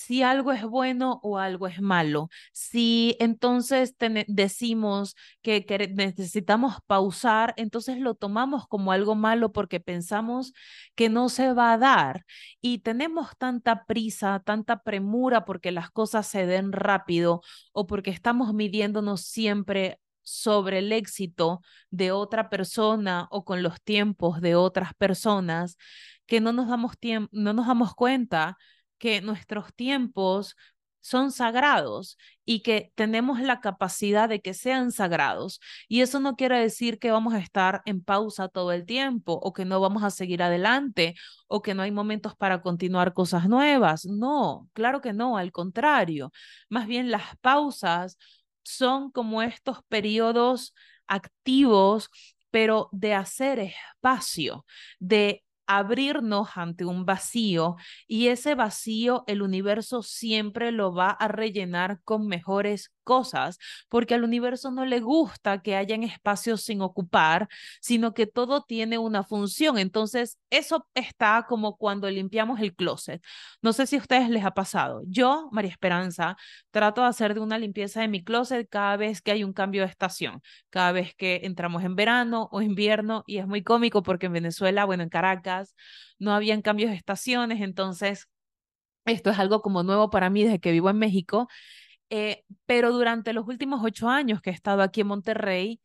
si 0.01 0.23
algo 0.23 0.51
es 0.51 0.63
bueno 0.63 1.19
o 1.21 1.37
algo 1.37 1.67
es 1.67 1.79
malo. 1.79 2.29
Si 2.53 3.15
entonces 3.19 3.95
decimos 4.27 5.15
que, 5.43 5.63
necesitamos 5.93 6.77
pausar, 6.87 7.53
entonces 7.55 7.99
lo 7.99 8.15
tomamos 8.15 8.67
como 8.67 8.91
algo 8.91 9.13
malo 9.13 9.51
porque 9.51 9.79
pensamos 9.79 10.53
que 10.95 11.09
no 11.09 11.29
se 11.29 11.53
va 11.53 11.73
a 11.73 11.77
dar. 11.77 12.25
Y 12.61 12.79
tenemos 12.79 13.37
tanta 13.37 13.85
prisa, 13.85 14.41
tanta 14.43 14.81
premura 14.81 15.45
porque 15.45 15.71
las 15.71 15.91
cosas 15.91 16.25
se 16.25 16.47
den 16.47 16.71
rápido 16.71 17.41
o 17.71 17.85
porque 17.85 18.09
estamos 18.09 18.55
midiéndonos 18.55 19.21
siempre 19.21 19.99
sobre 20.23 20.79
el 20.79 20.91
éxito 20.93 21.61
de 21.91 22.11
otra 22.11 22.49
persona 22.49 23.27
o 23.29 23.45
con 23.45 23.61
los 23.61 23.81
tiempos 23.81 24.41
de 24.41 24.55
otras 24.55 24.93
personas 24.95 25.77
que 26.25 26.41
no 26.41 26.53
nos 26.53 26.67
damos 26.69 26.93
no 27.31 27.53
nos 27.53 27.67
damos 27.67 27.93
cuenta 27.93 28.57
que 29.01 29.19
nuestros 29.21 29.73
tiempos 29.73 30.55
son 31.01 31.31
sagrados 31.31 32.19
y 32.45 32.61
que 32.61 32.91
tenemos 32.93 33.41
la 33.41 33.59
capacidad 33.59 34.29
de 34.29 34.41
que 34.41 34.53
sean 34.53 34.91
sagrados. 34.91 35.59
Y 35.87 36.01
eso 36.01 36.19
no 36.19 36.35
quiere 36.35 36.59
decir 36.59 36.99
que 36.99 37.09
vamos 37.09 37.33
a 37.33 37.39
estar 37.39 37.81
en 37.85 38.03
pausa 38.03 38.47
todo 38.47 38.71
el 38.71 38.85
tiempo 38.85 39.33
o 39.33 39.53
que 39.53 39.65
no 39.65 39.81
vamos 39.81 40.03
a 40.03 40.11
seguir 40.11 40.43
adelante 40.43 41.15
o 41.47 41.63
que 41.63 41.73
no 41.73 41.81
hay 41.81 41.89
momentos 41.91 42.35
para 42.35 42.61
continuar 42.61 43.13
cosas 43.15 43.49
nuevas. 43.49 44.05
No, 44.05 44.69
claro 44.73 45.01
que 45.01 45.13
no, 45.13 45.35
al 45.35 45.51
contrario. 45.51 46.31
Más 46.69 46.85
bien 46.85 47.09
las 47.09 47.35
pausas 47.41 48.19
son 48.61 49.09
como 49.09 49.41
estos 49.41 49.79
periodos 49.89 50.75
activos 51.07 52.11
pero 52.51 52.89
de 52.91 53.13
hacer 53.15 53.59
espacio, 53.59 54.65
de 54.99 55.43
abrirnos 55.77 56.49
ante 56.55 56.85
un 56.85 57.05
vacío 57.05 57.75
y 58.07 58.27
ese 58.27 58.55
vacío 58.55 59.23
el 59.27 59.41
universo 59.41 60.03
siempre 60.03 60.71
lo 60.71 60.93
va 60.93 61.09
a 61.11 61.27
rellenar 61.27 62.01
con 62.03 62.27
mejores 62.27 62.91
cosas, 63.01 63.57
porque 63.89 64.13
al 64.13 64.23
universo 64.23 64.71
no 64.71 64.85
le 64.85 64.99
gusta 64.99 65.61
que 65.61 65.75
hayan 65.75 66.03
espacios 66.03 66.61
sin 66.63 66.81
ocupar, 66.81 67.47
sino 67.81 68.13
que 68.13 68.27
todo 68.27 68.63
tiene 68.63 68.97
una 68.97 69.23
función. 69.23 69.77
Entonces, 69.77 70.37
eso 70.49 70.87
está 70.93 71.45
como 71.47 71.77
cuando 71.77 72.09
limpiamos 72.09 72.59
el 72.59 72.75
closet. 72.75 73.23
No 73.61 73.73
sé 73.73 73.87
si 73.87 73.95
a 73.97 73.99
ustedes 73.99 74.29
les 74.29 74.45
ha 74.45 74.51
pasado. 74.51 75.01
Yo, 75.07 75.49
María 75.51 75.71
Esperanza, 75.71 76.37
trato 76.71 77.01
de 77.01 77.07
hacer 77.07 77.33
de 77.33 77.39
una 77.39 77.57
limpieza 77.57 78.01
de 78.01 78.07
mi 78.07 78.23
closet 78.23 78.67
cada 78.69 78.97
vez 78.97 79.21
que 79.21 79.31
hay 79.31 79.43
un 79.43 79.53
cambio 79.53 79.81
de 79.83 79.89
estación, 79.89 80.41
cada 80.69 80.91
vez 80.91 81.15
que 81.15 81.41
entramos 81.43 81.83
en 81.83 81.95
verano 81.95 82.49
o 82.51 82.61
invierno, 82.61 83.23
y 83.27 83.37
es 83.37 83.47
muy 83.47 83.63
cómico 83.63 84.03
porque 84.03 84.27
en 84.27 84.33
Venezuela, 84.33 84.85
bueno, 84.85 85.03
en 85.03 85.09
Caracas, 85.09 85.75
no 86.19 86.33
habían 86.33 86.61
cambios 86.61 86.91
de 86.91 86.97
estaciones, 86.97 87.61
entonces... 87.61 88.27
Esto 89.05 89.31
es 89.31 89.39
algo 89.39 89.63
como 89.63 89.81
nuevo 89.81 90.11
para 90.11 90.29
mí 90.29 90.43
desde 90.43 90.59
que 90.59 90.71
vivo 90.71 90.89
en 90.91 90.99
México 90.99 91.47
eh, 92.11 92.43
pero 92.65 92.91
durante 92.91 93.33
los 93.33 93.47
últimos 93.47 93.81
ocho 93.83 94.09
años 94.09 94.41
que 94.41 94.49
he 94.51 94.53
estado 94.53 94.83
aquí 94.83 95.01
en 95.01 95.07
Monterrey, 95.07 95.79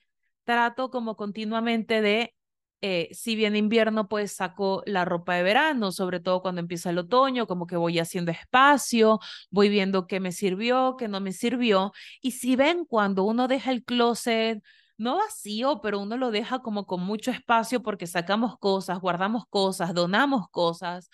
trato 0.45 0.91
como 0.91 1.17
continuamente 1.17 2.01
de, 2.03 2.35
eh, 2.81 3.09
si 3.13 3.37
bien 3.37 3.55
invierno, 3.57 4.09
pues 4.09 4.33
saco 4.33 4.83
la 4.87 5.05
ropa 5.05 5.35
de 5.37 5.45
verano, 5.45 5.93
sobre 5.93 6.19
todo 6.21 6.43
cuando 6.43 6.61
empieza 6.61 6.91
el 6.91 6.99
otoño, 6.99 7.47
como 7.47 7.67
que 7.69 7.77
voy 7.77 8.01
haciendo 8.01 8.33
espacio, 8.33 9.21
voy 9.51 9.69
viendo 9.69 10.09
qué 10.09 10.19
me 10.21 10.33
sirvió, 10.33 10.97
qué 10.99 11.07
no 11.09 11.21
me 11.21 11.33
sirvió. 11.33 11.93
Y 12.21 12.33
si 12.33 12.57
ven 12.57 12.85
cuando 12.87 13.23
uno 13.25 13.47
deja 13.49 13.71
el 13.71 13.85
closet, 13.85 14.63
no 14.99 15.19
vacío, 15.19 15.81
pero 15.81 16.01
uno 16.01 16.17
lo 16.17 16.31
deja 16.33 16.59
como 16.61 16.87
con 16.87 17.03
mucho 17.03 17.31
espacio 17.31 17.83
porque 17.83 18.07
sacamos 18.09 18.59
cosas, 18.59 18.99
guardamos 19.01 19.45
cosas, 19.49 19.95
donamos 19.95 20.49
cosas 20.51 21.09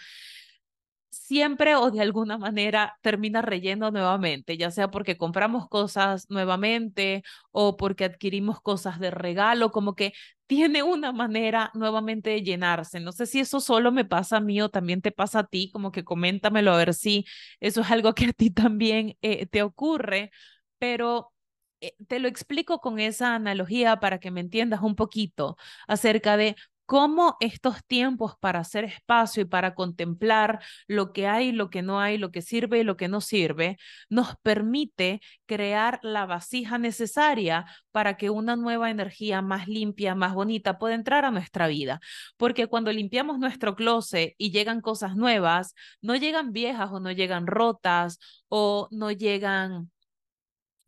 siempre 1.33 1.77
o 1.77 1.91
de 1.91 2.03
alguna 2.03 2.37
manera 2.37 2.99
termina 3.01 3.41
relleno 3.41 3.91
nuevamente, 3.91 4.59
ya 4.59 4.71
sea 4.71 4.91
porque 4.91 5.17
compramos 5.17 5.67
cosas 5.67 6.27
nuevamente 6.29 7.23
o 7.53 7.79
porque 7.79 8.05
adquirimos 8.05 8.61
cosas 8.61 9.01
de 9.01 9.11
regalo, 9.11 9.73
como 9.73 9.95
que 9.95 10.13
tiene 10.47 10.83
una 10.83 11.11
manera 11.13 11.71
nuevamente 11.73 12.29
de 12.31 12.43
llenarse. 12.43 13.01
No 13.01 13.13
sé 13.13 13.25
si 13.25 13.41
eso 13.41 13.61
solo 13.61 13.91
me 13.93 14.05
pasa 14.05 14.37
a 14.37 14.41
mí 14.41 14.61
o 14.61 14.69
también 14.69 15.01
te 15.01 15.11
pasa 15.11 15.39
a 15.41 15.47
ti, 15.47 15.71
como 15.73 15.91
que 15.91 16.05
coméntamelo 16.05 16.71
a 16.73 16.77
ver 16.77 16.93
si 16.93 17.25
eso 17.61 17.81
es 17.81 17.91
algo 17.91 18.13
que 18.15 18.27
a 18.27 18.33
ti 18.35 18.51
también 18.51 19.17
eh, 19.23 19.47
te 19.47 19.63
ocurre, 19.63 20.31
pero 20.79 21.33
eh, 21.81 21.95
te 22.09 22.19
lo 22.19 22.29
explico 22.29 22.79
con 22.81 23.01
esa 23.01 23.35
analogía 23.35 23.99
para 24.01 24.19
que 24.21 24.31
me 24.31 24.41
entiendas 24.43 24.83
un 24.83 24.97
poquito 24.97 25.57
acerca 25.89 26.37
de 26.37 26.57
cómo 26.93 27.39
estos 27.41 27.83
tiempos 27.87 28.35
para 28.39 28.61
hacer 28.61 28.85
espacio 28.85 29.41
y 29.45 29.47
para 29.47 29.75
contemplar 29.75 30.63
lo 30.87 31.15
que 31.15 31.27
hay, 31.27 31.51
lo 31.51 31.71
que 31.71 31.81
no 31.81 32.01
hay, 32.01 32.19
lo 32.19 32.31
que 32.31 32.43
sirve 32.43 32.81
y 32.81 32.85
lo 32.85 32.99
que 32.99 33.09
no 33.09 33.23
sirve, 33.23 33.79
nos 34.11 34.37
permite 34.43 35.23
crear 35.47 36.01
la 36.03 36.27
vasija 36.27 36.77
necesaria 36.77 37.65
para 37.93 38.19
que 38.19 38.29
una 38.29 38.57
nueva 38.57 38.91
energía 38.91 39.41
más 39.41 39.69
limpia, 39.69 40.15
más 40.15 40.35
bonita 40.35 40.79
pueda 40.79 40.95
entrar 40.95 41.25
a 41.25 41.31
nuestra 41.31 41.67
vida. 41.67 41.99
Porque 42.37 42.67
cuando 42.67 42.93
limpiamos 42.93 43.39
nuestro 43.39 43.75
closet 43.75 44.35
y 44.37 44.51
llegan 44.51 44.83
cosas 44.83 45.17
nuevas, 45.17 45.75
no 46.03 46.15
llegan 46.15 46.53
viejas 46.53 46.91
o 46.93 47.01
no 47.01 47.11
llegan 47.11 47.47
rotas 47.47 48.19
o 48.49 48.89
no 48.91 49.11
llegan... 49.11 49.91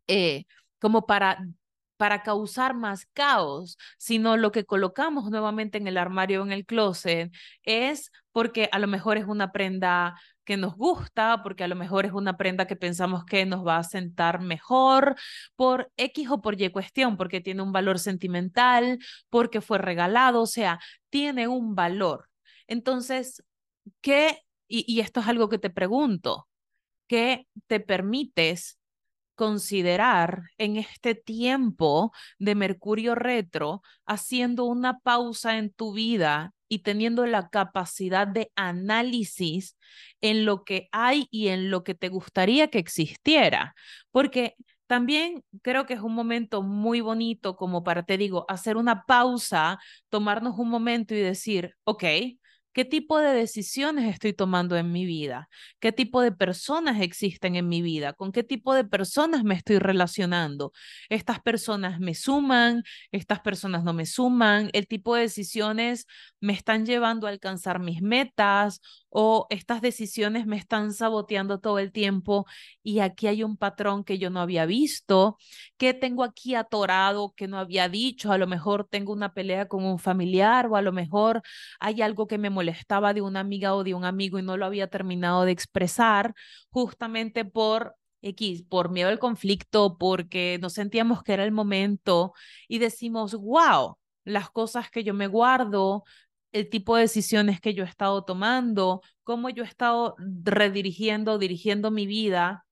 Eh, 0.07 0.45
como 0.79 1.07
para 1.07 1.39
para 1.97 2.23
causar 2.23 2.75
más 2.75 3.05
caos, 3.13 3.77
sino 3.97 4.37
lo 4.37 4.51
que 4.51 4.65
colocamos 4.65 5.29
nuevamente 5.29 5.77
en 5.77 5.87
el 5.87 5.97
armario 5.97 6.41
o 6.41 6.45
en 6.45 6.51
el 6.51 6.65
closet 6.65 7.31
es 7.63 8.11
porque 8.31 8.69
a 8.71 8.79
lo 8.79 8.87
mejor 8.87 9.17
es 9.17 9.25
una 9.25 9.51
prenda 9.51 10.19
que 10.45 10.57
nos 10.57 10.75
gusta, 10.75 11.41
porque 11.43 11.63
a 11.63 11.67
lo 11.67 11.75
mejor 11.75 12.05
es 12.05 12.13
una 12.13 12.37
prenda 12.37 12.67
que 12.67 12.75
pensamos 12.75 13.25
que 13.25 13.45
nos 13.45 13.65
va 13.65 13.77
a 13.77 13.83
sentar 13.83 14.41
mejor 14.41 15.15
por 15.55 15.91
X 15.97 16.29
o 16.29 16.41
por 16.41 16.61
Y 16.61 16.69
cuestión, 16.69 17.17
porque 17.17 17.41
tiene 17.41 17.63
un 17.63 17.71
valor 17.71 17.99
sentimental, 17.99 18.99
porque 19.29 19.61
fue 19.61 19.79
regalado, 19.79 20.41
o 20.43 20.47
sea, 20.47 20.79
tiene 21.09 21.47
un 21.47 21.75
valor. 21.75 22.29
Entonces, 22.67 23.43
¿qué? 24.01 24.39
Y, 24.67 24.85
y 24.91 25.01
esto 25.01 25.19
es 25.19 25.27
algo 25.27 25.49
que 25.49 25.59
te 25.59 25.69
pregunto, 25.69 26.47
¿qué 27.07 27.47
te 27.67 27.79
permites 27.79 28.79
considerar 29.35 30.43
en 30.57 30.77
este 30.77 31.15
tiempo 31.15 32.11
de 32.39 32.55
Mercurio 32.55 33.15
retro, 33.15 33.81
haciendo 34.05 34.65
una 34.65 34.99
pausa 34.99 35.57
en 35.57 35.71
tu 35.71 35.93
vida 35.93 36.53
y 36.67 36.79
teniendo 36.79 37.25
la 37.25 37.49
capacidad 37.49 38.27
de 38.27 38.51
análisis 38.55 39.77
en 40.21 40.45
lo 40.45 40.63
que 40.63 40.87
hay 40.91 41.27
y 41.31 41.49
en 41.49 41.69
lo 41.69 41.83
que 41.83 41.95
te 41.95 42.09
gustaría 42.09 42.69
que 42.69 42.79
existiera. 42.79 43.75
Porque 44.11 44.55
también 44.87 45.43
creo 45.61 45.85
que 45.85 45.93
es 45.95 46.01
un 46.01 46.13
momento 46.13 46.61
muy 46.61 47.01
bonito 47.01 47.55
como 47.55 47.83
para, 47.83 48.03
te 48.03 48.17
digo, 48.17 48.45
hacer 48.47 48.77
una 48.77 49.03
pausa, 49.05 49.79
tomarnos 50.09 50.57
un 50.57 50.69
momento 50.69 51.13
y 51.15 51.19
decir, 51.19 51.75
ok, 51.83 52.03
¿Qué 52.75 52.83
tipo 52.83 53.19
de 53.19 53.33
decisiones 53.33 54.11
estoy 54.11 54.33
tomando 54.33 54.75
en 54.75 54.91
mi 54.91 55.05
vida? 55.05 55.47
¿Qué 55.79 55.93
tipo 55.93 56.19
de 56.19 56.33
personas 56.33 56.99
existen 56.99 57.55
en 57.55 57.69
mi 57.69 57.81
vida? 57.81 58.11
¿Con 58.11 58.33
qué 58.33 58.43
tipo 58.43 58.73
de 58.73 58.83
personas 58.83 59.45
me 59.45 59.55
estoy 59.55 59.79
relacionando? 59.79 60.73
¿Estas 61.07 61.39
personas 61.39 62.01
me 62.01 62.13
suman? 62.15 62.83
¿Estas 63.13 63.39
personas 63.39 63.85
no 63.85 63.93
me 63.93 64.05
suman? 64.05 64.71
¿El 64.73 64.87
tipo 64.87 65.15
de 65.15 65.21
decisiones 65.21 66.05
me 66.41 66.51
están 66.51 66.85
llevando 66.85 67.27
a 67.27 67.29
alcanzar 67.29 67.79
mis 67.79 68.01
metas 68.01 68.81
o 69.09 69.47
estas 69.49 69.81
decisiones 69.81 70.45
me 70.45 70.57
están 70.57 70.91
saboteando 70.91 71.61
todo 71.61 71.79
el 71.79 71.93
tiempo 71.93 72.45
y 72.83 72.99
aquí 72.99 73.27
hay 73.27 73.43
un 73.43 73.55
patrón 73.55 74.03
que 74.03 74.17
yo 74.17 74.29
no 74.29 74.41
había 74.41 74.65
visto, 74.65 75.37
que 75.77 75.93
tengo 75.93 76.25
aquí 76.25 76.55
atorado 76.55 77.33
que 77.37 77.47
no 77.47 77.57
había 77.57 77.87
dicho, 77.87 78.33
a 78.33 78.37
lo 78.37 78.47
mejor 78.47 78.85
tengo 78.89 79.13
una 79.13 79.33
pelea 79.33 79.69
con 79.69 79.85
un 79.85 79.99
familiar 79.99 80.67
o 80.67 80.75
a 80.75 80.81
lo 80.81 80.91
mejor 80.91 81.41
hay 81.79 82.01
algo 82.01 82.27
que 82.27 82.37
me 82.37 82.49
molestaba 82.65 83.13
de 83.13 83.21
una 83.21 83.41
amiga 83.41 83.75
o 83.75 83.83
de 83.83 83.93
un 83.93 84.05
amigo 84.05 84.39
y 84.39 84.43
no 84.43 84.57
lo 84.57 84.65
había 84.65 84.87
terminado 84.87 85.45
de 85.45 85.51
expresar 85.51 86.33
justamente 86.71 87.45
por 87.45 87.95
X, 88.21 88.63
por 88.63 88.89
miedo 88.89 89.09
al 89.09 89.19
conflicto, 89.19 89.97
porque 89.97 90.57
no 90.61 90.69
sentíamos 90.69 91.21
que 91.23 91.33
era 91.33 91.43
el 91.43 91.51
momento 91.51 92.33
y 92.67 92.79
decimos, 92.79 93.35
wow, 93.35 93.97
las 94.23 94.49
cosas 94.49 94.89
que 94.89 95.03
yo 95.03 95.13
me 95.13 95.27
guardo, 95.27 96.03
el 96.51 96.69
tipo 96.69 96.95
de 96.95 97.03
decisiones 97.03 97.61
que 97.61 97.73
yo 97.75 97.83
he 97.83 97.87
estado 97.87 98.23
tomando, 98.23 99.01
cómo 99.23 99.49
yo 99.49 99.63
he 99.63 99.67
estado 99.67 100.15
redirigiendo, 100.17 101.37
dirigiendo 101.37 101.91
mi 101.91 102.07
vida 102.07 102.65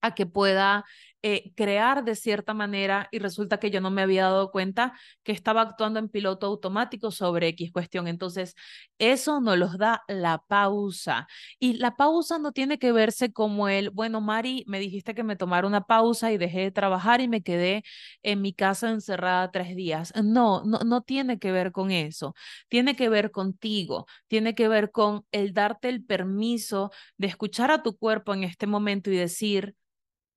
a 0.00 0.14
que 0.14 0.26
pueda 0.26 0.84
eh, 1.22 1.52
crear 1.54 2.04
de 2.04 2.14
cierta 2.16 2.54
manera 2.54 3.08
y 3.10 3.18
resulta 3.18 3.58
que 3.58 3.70
yo 3.70 3.80
no 3.80 3.90
me 3.90 4.02
había 4.02 4.24
dado 4.24 4.50
cuenta 4.50 4.94
que 5.22 5.32
estaba 5.32 5.60
actuando 5.62 5.98
en 5.98 6.08
piloto 6.08 6.46
automático 6.46 7.10
sobre 7.10 7.48
X 7.48 7.72
cuestión. 7.72 8.08
Entonces, 8.08 8.54
eso 8.98 9.40
nos 9.40 9.58
los 9.58 9.78
da 9.78 10.02
la 10.08 10.38
pausa. 10.46 11.26
Y 11.58 11.74
la 11.74 11.96
pausa 11.96 12.38
no 12.38 12.52
tiene 12.52 12.78
que 12.78 12.92
verse 12.92 13.32
como 13.32 13.68
el, 13.68 13.90
bueno, 13.90 14.20
Mari, 14.20 14.64
me 14.66 14.78
dijiste 14.80 15.14
que 15.14 15.24
me 15.24 15.36
tomara 15.36 15.66
una 15.66 15.82
pausa 15.82 16.32
y 16.32 16.38
dejé 16.38 16.60
de 16.60 16.70
trabajar 16.70 17.20
y 17.20 17.28
me 17.28 17.42
quedé 17.42 17.82
en 18.22 18.40
mi 18.42 18.52
casa 18.52 18.90
encerrada 18.90 19.50
tres 19.50 19.74
días. 19.76 20.12
No, 20.22 20.62
no, 20.64 20.78
no 20.80 21.02
tiene 21.02 21.38
que 21.38 21.52
ver 21.52 21.72
con 21.72 21.90
eso. 21.90 22.34
Tiene 22.68 22.96
que 22.96 23.08
ver 23.08 23.30
contigo. 23.30 24.06
Tiene 24.28 24.54
que 24.54 24.68
ver 24.68 24.90
con 24.90 25.24
el 25.32 25.52
darte 25.54 25.88
el 25.88 26.04
permiso 26.04 26.90
de 27.16 27.26
escuchar 27.28 27.70
a 27.70 27.82
tu 27.82 27.96
cuerpo 27.96 28.34
en 28.34 28.44
este 28.44 28.66
momento 28.66 29.10
y 29.10 29.16
decir, 29.16 29.74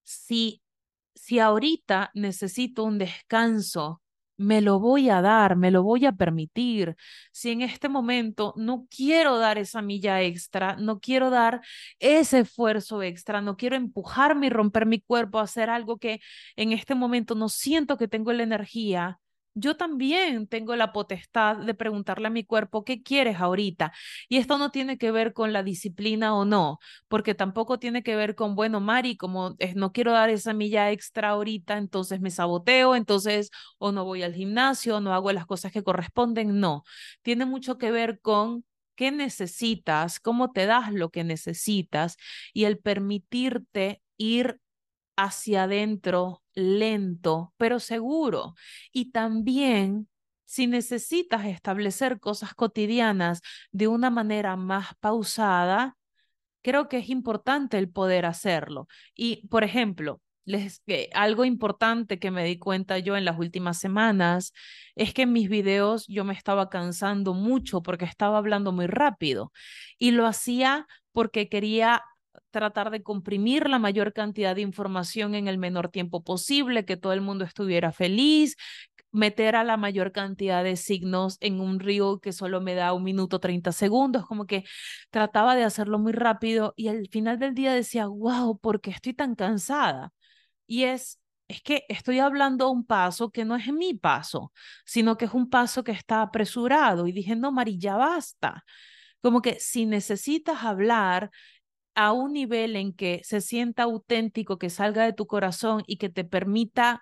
si 0.03 0.62
si 1.25 1.39
ahorita 1.39 2.11
necesito 2.15 2.83
un 2.83 2.97
descanso, 2.97 4.01
me 4.35 4.59
lo 4.59 4.79
voy 4.79 5.09
a 5.09 5.21
dar, 5.21 5.55
me 5.55 5.71
lo 5.71 5.81
voy 5.81 6.05
a 6.05 6.11
permitir. 6.11 6.97
Si 7.31 7.49
en 7.49 7.61
este 7.61 7.87
momento 7.87 8.53
no 8.57 8.87
quiero 8.89 9.37
dar 9.37 9.57
esa 9.57 9.81
milla 9.81 10.21
extra, 10.21 10.75
no 10.75 10.99
quiero 10.99 11.29
dar 11.29 11.61
ese 11.99 12.39
esfuerzo 12.39 13.01
extra, 13.03 13.39
no 13.39 13.55
quiero 13.55 13.77
empujarme 13.77 14.47
y 14.47 14.49
romper 14.49 14.85
mi 14.85 14.99
cuerpo 14.99 15.39
a 15.39 15.43
hacer 15.43 15.69
algo 15.69 15.97
que 15.97 16.19
en 16.57 16.73
este 16.73 16.93
momento 16.93 17.35
no 17.35 17.47
siento 17.47 17.97
que 17.97 18.09
tengo 18.09 18.33
la 18.33 18.43
energía, 18.43 19.19
yo 19.55 19.75
también 19.77 20.47
tengo 20.47 20.75
la 20.75 20.91
potestad 20.93 21.57
de 21.57 21.73
preguntarle 21.73 22.27
a 22.27 22.29
mi 22.31 22.43
cuerpo, 22.43 22.83
¿qué 22.83 23.03
quieres 23.03 23.37
ahorita? 23.39 23.93
Y 24.29 24.37
esto 24.37 24.57
no 24.57 24.71
tiene 24.71 24.97
que 24.97 25.11
ver 25.11 25.33
con 25.33 25.53
la 25.53 25.63
disciplina 25.63 26.35
o 26.35 26.45
no, 26.45 26.79
porque 27.07 27.35
tampoco 27.35 27.79
tiene 27.79 28.03
que 28.03 28.15
ver 28.15 28.35
con, 28.35 28.55
bueno, 28.55 28.79
Mari, 28.79 29.17
como 29.17 29.55
no 29.75 29.91
quiero 29.91 30.11
dar 30.11 30.29
esa 30.29 30.53
milla 30.53 30.91
extra 30.91 31.29
ahorita, 31.29 31.77
entonces 31.77 32.19
me 32.21 32.31
saboteo, 32.31 32.95
entonces 32.95 33.51
o 33.77 33.91
no 33.91 34.05
voy 34.05 34.23
al 34.23 34.33
gimnasio, 34.33 34.99
no 35.01 35.13
hago 35.13 35.31
las 35.31 35.45
cosas 35.45 35.71
que 35.71 35.83
corresponden, 35.83 36.59
no. 36.59 36.83
Tiene 37.21 37.45
mucho 37.45 37.77
que 37.77 37.91
ver 37.91 38.19
con 38.21 38.65
qué 38.95 39.11
necesitas, 39.11 40.19
cómo 40.19 40.51
te 40.51 40.65
das 40.65 40.93
lo 40.93 41.09
que 41.09 41.23
necesitas 41.23 42.17
y 42.53 42.65
el 42.65 42.77
permitirte 42.79 44.01
ir 44.17 44.59
hacia 45.15 45.63
adentro 45.63 46.43
lento, 46.53 47.53
pero 47.57 47.79
seguro. 47.79 48.55
Y 48.91 49.11
también, 49.11 50.09
si 50.45 50.67
necesitas 50.67 51.45
establecer 51.45 52.19
cosas 52.19 52.53
cotidianas 52.53 53.41
de 53.71 53.87
una 53.87 54.09
manera 54.09 54.55
más 54.55 54.95
pausada, 54.99 55.97
creo 56.61 56.89
que 56.89 56.97
es 56.97 57.09
importante 57.09 57.77
el 57.77 57.89
poder 57.89 58.25
hacerlo. 58.25 58.87
Y, 59.15 59.47
por 59.47 59.63
ejemplo, 59.63 60.21
les, 60.45 60.81
eh, 60.87 61.09
algo 61.13 61.45
importante 61.45 62.19
que 62.19 62.31
me 62.31 62.43
di 62.43 62.57
cuenta 62.59 62.99
yo 62.99 63.15
en 63.15 63.25
las 63.25 63.39
últimas 63.39 63.79
semanas 63.79 64.53
es 64.95 65.13
que 65.13 65.23
en 65.23 65.33
mis 65.33 65.49
videos 65.49 66.05
yo 66.07 66.25
me 66.25 66.33
estaba 66.33 66.69
cansando 66.69 67.33
mucho 67.33 67.81
porque 67.81 68.05
estaba 68.05 68.37
hablando 68.37 68.71
muy 68.71 68.87
rápido 68.87 69.51
y 69.97 70.11
lo 70.11 70.27
hacía 70.27 70.87
porque 71.13 71.47
quería 71.47 72.03
tratar 72.53 72.91
de 72.91 73.03
comprimir 73.03 73.67
la 73.67 73.79
mayor 73.79 74.13
cantidad 74.13 74.55
de 74.55 74.61
información 74.61 75.35
en 75.35 75.49
el 75.49 75.57
menor 75.57 75.89
tiempo 75.89 76.23
posible, 76.23 76.85
que 76.85 76.95
todo 76.95 77.11
el 77.11 77.21
mundo 77.21 77.43
estuviera 77.43 77.91
feliz, 77.91 78.55
meter 79.11 79.55
a 79.55 79.63
la 79.63 79.75
mayor 79.77 80.11
cantidad 80.11 80.63
de 80.63 80.75
signos 80.75 81.37
en 81.41 81.59
un 81.59 81.79
río 81.79 82.19
que 82.19 82.31
solo 82.31 82.61
me 82.61 82.75
da 82.75 82.93
un 82.93 83.03
minuto 83.03 83.39
30 83.39 83.71
segundos, 83.71 84.25
como 84.25 84.45
que 84.45 84.63
trataba 85.09 85.55
de 85.55 85.63
hacerlo 85.63 85.99
muy 85.99 86.13
rápido 86.13 86.73
y 86.77 86.87
al 86.87 87.07
final 87.09 87.39
del 87.39 87.53
día 87.55 87.73
decía, 87.73 88.07
wow, 88.07 88.57
¿por 88.59 88.81
qué 88.81 88.91
estoy 88.91 89.13
tan 89.13 89.35
cansada? 89.35 90.13
Y 90.67 90.83
es, 90.85 91.19
es 91.47 91.61
que 91.61 91.85
estoy 91.89 92.19
hablando 92.19 92.69
un 92.71 92.85
paso 92.85 93.31
que 93.31 93.45
no 93.45 93.55
es 93.55 93.71
mi 93.73 93.93
paso, 93.93 94.51
sino 94.85 95.17
que 95.17 95.25
es 95.25 95.33
un 95.33 95.49
paso 95.49 95.83
que 95.83 95.91
está 95.91 96.21
apresurado 96.21 97.07
y 97.07 97.11
dije, 97.11 97.35
no, 97.35 97.51
basta. 97.51 98.63
Como 99.21 99.41
que 99.41 99.57
si 99.59 99.85
necesitas 99.85 100.63
hablar, 100.63 101.31
a 101.95 102.11
un 102.11 102.33
nivel 102.33 102.75
en 102.75 102.93
que 102.93 103.21
se 103.23 103.41
sienta 103.41 103.83
auténtico, 103.83 104.57
que 104.57 104.69
salga 104.69 105.05
de 105.05 105.13
tu 105.13 105.27
corazón 105.27 105.83
y 105.87 105.97
que 105.97 106.09
te 106.09 106.23
permita 106.23 107.01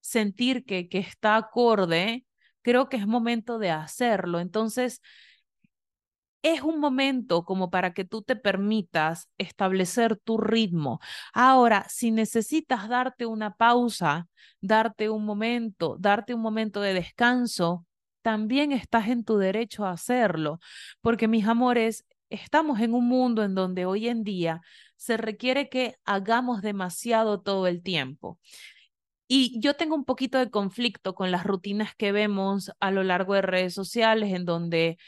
sentir 0.00 0.64
que, 0.64 0.88
que 0.88 0.98
está 0.98 1.36
acorde, 1.36 2.26
creo 2.62 2.88
que 2.88 2.96
es 2.96 3.06
momento 3.06 3.58
de 3.58 3.70
hacerlo. 3.70 4.40
Entonces, 4.40 5.00
es 6.42 6.62
un 6.62 6.80
momento 6.80 7.44
como 7.44 7.70
para 7.70 7.94
que 7.94 8.04
tú 8.04 8.22
te 8.22 8.36
permitas 8.36 9.28
establecer 9.38 10.16
tu 10.16 10.38
ritmo. 10.38 11.00
Ahora, 11.32 11.86
si 11.88 12.10
necesitas 12.10 12.88
darte 12.88 13.26
una 13.26 13.54
pausa, 13.54 14.28
darte 14.60 15.08
un 15.08 15.24
momento, 15.24 15.96
darte 16.00 16.34
un 16.34 16.40
momento 16.40 16.80
de 16.80 16.94
descanso, 16.94 17.86
también 18.22 18.72
estás 18.72 19.08
en 19.08 19.24
tu 19.24 19.38
derecho 19.38 19.84
a 19.84 19.92
hacerlo, 19.92 20.58
porque 21.00 21.28
mis 21.28 21.46
amores, 21.46 22.04
estamos 22.34 22.80
en 22.80 22.94
un 22.94 23.08
mundo 23.08 23.42
en 23.44 23.54
donde 23.54 23.86
hoy 23.86 24.08
en 24.08 24.24
día 24.24 24.60
se 24.96 25.16
requiere 25.16 25.68
que 25.68 25.96
hagamos 26.04 26.62
demasiado 26.62 27.40
todo 27.40 27.66
el 27.66 27.82
tiempo. 27.82 28.38
Y 29.28 29.58
yo 29.60 29.74
tengo 29.74 29.94
un 29.94 30.04
poquito 30.04 30.38
de 30.38 30.50
conflicto 30.50 31.14
con 31.14 31.30
las 31.30 31.44
rutinas 31.44 31.94
que 31.96 32.12
vemos 32.12 32.70
a 32.80 32.90
lo 32.90 33.02
largo 33.02 33.34
de 33.34 33.42
redes 33.42 33.74
sociales 33.74 34.32
en 34.34 34.44
donde 34.44 34.98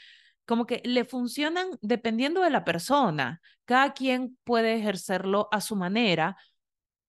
como 0.45 0.65
que 0.65 0.81
le 0.85 1.05
funcionan 1.05 1.67
dependiendo 1.81 2.41
de 2.41 2.49
la 2.49 2.63
persona. 2.63 3.41
Cada 3.65 3.93
quien 3.93 4.37
puede 4.43 4.75
ejercerlo 4.75 5.47
a 5.51 5.61
su 5.61 5.75
manera, 5.75 6.37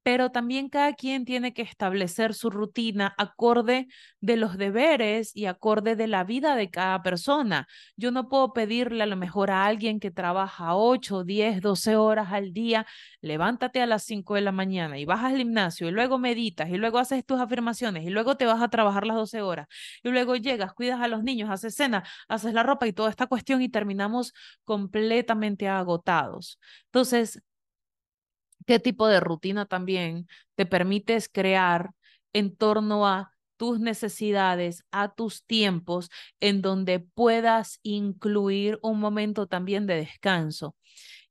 pero 0.07 0.31
también 0.31 0.69
cada 0.69 0.93
quien 0.93 1.25
tiene 1.25 1.53
que 1.53 1.63
establecer 1.63 2.33
su 2.33 2.49
rutina 2.49 3.13
acorde 3.19 3.89
de 4.21 4.37
los 4.37 4.57
deberes 4.57 5.35
y 5.35 5.47
acorde 5.47 5.97
de 5.97 6.07
la 6.07 6.23
vida 6.23 6.55
de 6.55 6.71
cada 6.71 7.03
persona. 7.03 7.67
Yo 7.97 8.13
no 8.13 8.29
puedo 8.29 8.53
pedirle 8.53 9.03
a 9.03 9.07
lo 9.07 9.17
mejor 9.17 9.51
a 9.51 9.67
alguien 9.67 9.99
que 9.99 10.13
trabaja 10.13 10.77
8, 10.77 11.25
10, 11.25 11.61
12 11.61 11.97
horas 11.97 12.29
al 12.31 12.53
día, 12.53 12.87
levántate 13.21 13.81
a 13.83 13.87
las 13.87 14.05
5 14.05 14.37
de 14.37 14.43
la 14.43 14.53
mañana 14.53 14.97
y 14.97 15.05
vas 15.05 15.25
al 15.25 15.39
gimnasio 15.39 15.89
y 15.89 15.91
luego 15.91 16.19
meditas 16.19 16.71
y 16.71 16.77
luego 16.77 17.01
haces 17.01 17.27
tus 17.27 17.41
afirmaciones 17.41 18.05
y 18.05 18.11
luego 18.11 18.37
te 18.37 18.47
vas 18.47 18.63
a 18.63 18.69
trabajar 18.69 19.09
las 19.09 19.17
12 19.17 19.43
horas 19.43 19.67
y 20.05 20.11
luego 20.11 20.37
llegas, 20.37 20.73
cuidas 20.73 21.01
a 21.01 21.09
los 21.09 21.25
niños, 21.25 21.51
haces 21.51 21.75
cena, 21.75 22.05
haces 22.29 22.55
la 22.55 22.63
ropa 22.63 22.87
y 22.87 22.93
toda 22.93 23.11
esta 23.11 23.27
cuestión 23.27 23.61
y 23.61 23.69
terminamos 23.69 24.35
completamente 24.63 25.67
agotados. 25.67 26.61
Entonces, 26.93 27.43
qué 28.67 28.79
tipo 28.79 29.09
de 29.09 29.21
rutina 29.21 29.67
también 29.67 30.29
te 30.57 30.67
permites 30.67 31.29
crear 31.29 31.93
en 32.33 32.57
torno 32.57 33.07
a 33.07 33.33
tus 33.57 33.81
necesidades, 33.81 34.85
a 34.91 35.15
tus 35.15 35.45
tiempos, 35.47 36.11
en 36.41 36.61
donde 36.63 37.01
puedas 37.01 37.81
incluir 37.83 38.79
un 38.83 39.01
momento 39.01 39.47
también 39.47 39.87
de 39.87 39.97
descanso. 39.97 40.77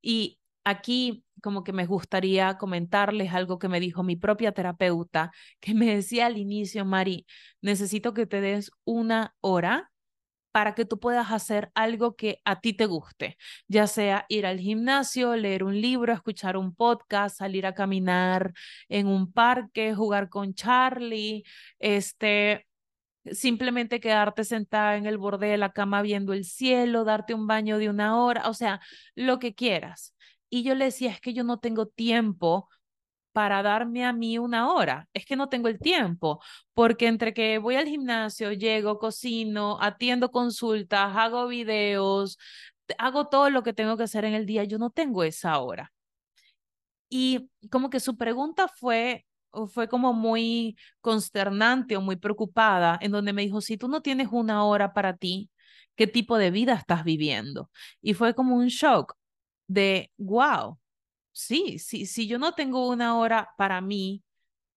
Y 0.01 0.39
aquí 0.63 1.23
como 1.41 1.63
que 1.63 1.73
me 1.73 1.85
gustaría 1.85 2.57
comentarles 2.57 3.33
algo 3.33 3.59
que 3.59 3.69
me 3.69 3.79
dijo 3.79 4.03
mi 4.03 4.15
propia 4.15 4.51
terapeuta, 4.51 5.31
que 5.59 5.75
me 5.75 5.95
decía 5.95 6.25
al 6.27 6.37
inicio, 6.37 6.85
Mari, 6.85 7.27
necesito 7.61 8.13
que 8.13 8.25
te 8.25 8.41
des 8.41 8.71
una 8.83 9.35
hora 9.41 9.91
para 10.55 10.73
que 10.73 10.85
tú 10.85 11.01
puedas 11.01 11.33
hacer 11.33 11.69
algo 11.75 12.15
que 12.15 12.39
a 12.45 12.61
ti 12.61 12.71
te 12.71 12.85
guste, 12.85 13.37
ya 13.67 13.87
sea 13.87 14.25
ir 14.29 14.45
al 14.45 14.57
gimnasio, 14.57 15.35
leer 15.35 15.65
un 15.65 15.81
libro, 15.81 16.13
escuchar 16.13 16.55
un 16.55 16.73
podcast, 16.73 17.39
salir 17.39 17.65
a 17.65 17.73
caminar 17.73 18.53
en 18.87 19.07
un 19.07 19.33
parque, 19.33 19.93
jugar 19.93 20.29
con 20.29 20.53
Charlie, 20.53 21.43
este, 21.77 22.65
simplemente 23.29 23.99
quedarte 23.99 24.45
sentada 24.45 24.95
en 24.95 25.07
el 25.07 25.17
borde 25.17 25.47
de 25.47 25.57
la 25.57 25.73
cama 25.73 26.01
viendo 26.01 26.31
el 26.31 26.45
cielo, 26.45 27.03
darte 27.03 27.33
un 27.33 27.47
baño 27.47 27.77
de 27.77 27.89
una 27.89 28.17
hora, 28.17 28.47
o 28.47 28.53
sea, 28.53 28.79
lo 29.13 29.39
que 29.39 29.55
quieras. 29.55 30.15
Y 30.49 30.63
yo 30.63 30.73
le 30.73 30.85
decía, 30.85 31.11
es 31.11 31.19
que 31.19 31.33
yo 31.33 31.43
no 31.43 31.59
tengo 31.59 31.87
tiempo 31.87 32.69
para 33.35 33.61
darme 33.63 34.05
a 34.05 34.13
mí 34.13 34.37
una 34.37 34.71
hora. 34.71 35.09
Es 35.13 35.25
que 35.25 35.35
no 35.35 35.49
tengo 35.49 35.67
el 35.67 35.77
tiempo, 35.79 36.41
porque 36.73 37.07
entre 37.07 37.33
que 37.33 37.57
voy 37.57 37.75
al 37.75 37.87
gimnasio, 37.87 38.53
llego, 38.53 38.97
cocino, 38.97 39.77
atiendo 39.81 40.31
consultas, 40.31 41.11
hago 41.17 41.47
videos, 41.47 42.37
hago 42.97 43.27
todo 43.27 43.49
lo 43.49 43.61
que 43.63 43.73
tengo 43.73 43.97
que 43.97 44.03
hacer 44.03 44.23
en 44.23 44.35
el 44.35 44.45
día, 44.45 44.63
yo 44.63 44.77
no 44.77 44.89
tengo 44.89 45.23
esa 45.23 45.59
hora. 45.59 45.91
Y 47.09 47.49
como 47.71 47.89
que 47.89 47.99
su 47.99 48.17
pregunta 48.17 48.67
fue 48.69 49.25
fue 49.67 49.87
como 49.87 50.13
muy 50.13 50.77
consternante 51.01 51.97
o 51.97 52.01
muy 52.01 52.17
preocupada, 52.17 52.97
en 53.01 53.11
donde 53.11 53.33
me 53.33 53.41
dijo, 53.43 53.61
si 53.61 53.77
tú 53.77 53.87
no 53.87 54.01
tienes 54.01 54.29
una 54.31 54.65
hora 54.65 54.93
para 54.93 55.15
ti, 55.17 55.49
¿qué 55.95 56.07
tipo 56.07 56.37
de 56.37 56.51
vida 56.51 56.73
estás 56.73 57.03
viviendo? 57.03 57.69
Y 58.01 58.13
fue 58.15 58.33
como 58.35 58.55
un 58.55 58.67
shock 58.67 59.15
de, 59.67 60.11
wow, 60.17 60.77
sí, 61.79 62.05
si 62.05 62.27
yo 62.27 62.39
no 62.39 62.53
tengo 62.53 62.87
una 62.89 63.17
hora 63.17 63.49
para 63.57 63.81
mí, 63.81 64.23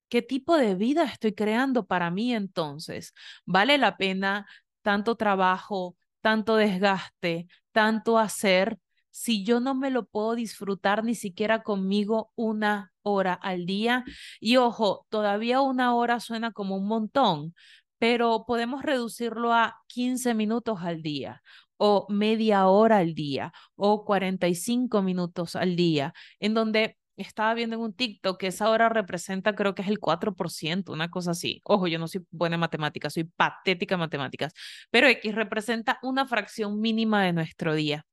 ¿qué 0.09 0.23
tipo 0.23 0.57
de 0.57 0.75
vida 0.75 1.05
estoy 1.05 1.35
creando 1.35 1.87
para 1.87 2.11
mí 2.11 2.35
entonces? 2.35 3.15
¿Vale 3.47 3.79
la 3.79 3.97
pena 3.97 4.47
tanto 4.83 5.17
trabajo, 5.17 5.97
tanto 6.21 6.57
desgaste, 6.57 7.49
tanto 7.73 8.19
hacer 8.19 8.79
si 9.11 9.45
yo 9.45 9.61
no 9.61 9.75
me 9.75 9.91
lo 9.91 10.07
puedo 10.07 10.35
disfrutar 10.35 11.05
ni 11.05 11.15
siquiera 11.15 11.63
conmigo 11.63 12.33
una 12.37 12.93
hora 13.03 13.35
al 13.35 13.67
día? 13.67 14.05
Y 14.41 14.57
ojo, 14.57 15.07
todavía 15.11 15.61
una 15.61 15.95
hora 15.95 16.21
suena 16.21 16.53
como 16.53 16.77
un 16.77 16.89
montón, 16.89 17.55
pero 17.99 18.45
podemos 18.47 18.83
reducirlo 18.83 19.53
a 19.53 19.83
15 19.89 20.35
minutos 20.35 20.81
al 20.83 21.03
día 21.03 21.43
o 21.79 22.07
media 22.11 22.67
hora 22.69 22.99
al 22.99 23.15
día 23.15 23.53
o 23.77 24.05
45 24.05 25.03
minutos 25.03 25.57
al 25.57 25.77
día, 25.77 26.13
en 26.41 26.55
donde 26.55 26.99
estaba 27.17 27.55
viendo 27.55 27.77
en 27.77 27.83
un 27.83 27.95
TikTok 27.95 28.39
que 28.39 28.49
esa 28.49 28.71
hora 28.71 28.89
representa, 28.89 29.55
creo 29.55 29.75
que 29.75 29.83
es 29.83 29.89
el 29.89 29.99
4%, 30.01 30.93
una 30.93 31.11
cosa 31.11 31.33
así. 31.33 31.61
Ojo, 31.65 31.89
yo 31.89 31.99
no 31.99 32.09
soy 32.09 32.25
buena 32.31 32.55
en 32.57 32.61
matemáticas, 32.61 33.15
soy 33.15 33.25
patética 33.25 33.95
en 33.97 34.01
matemáticas, 34.01 34.53
pero 34.91 35.09
X 35.09 35.35
representa 35.35 35.99
una 36.03 36.27
fracción 36.27 36.81
mínima 36.81 37.25
de 37.25 37.33
nuestro 37.33 37.75
día. 37.75 38.07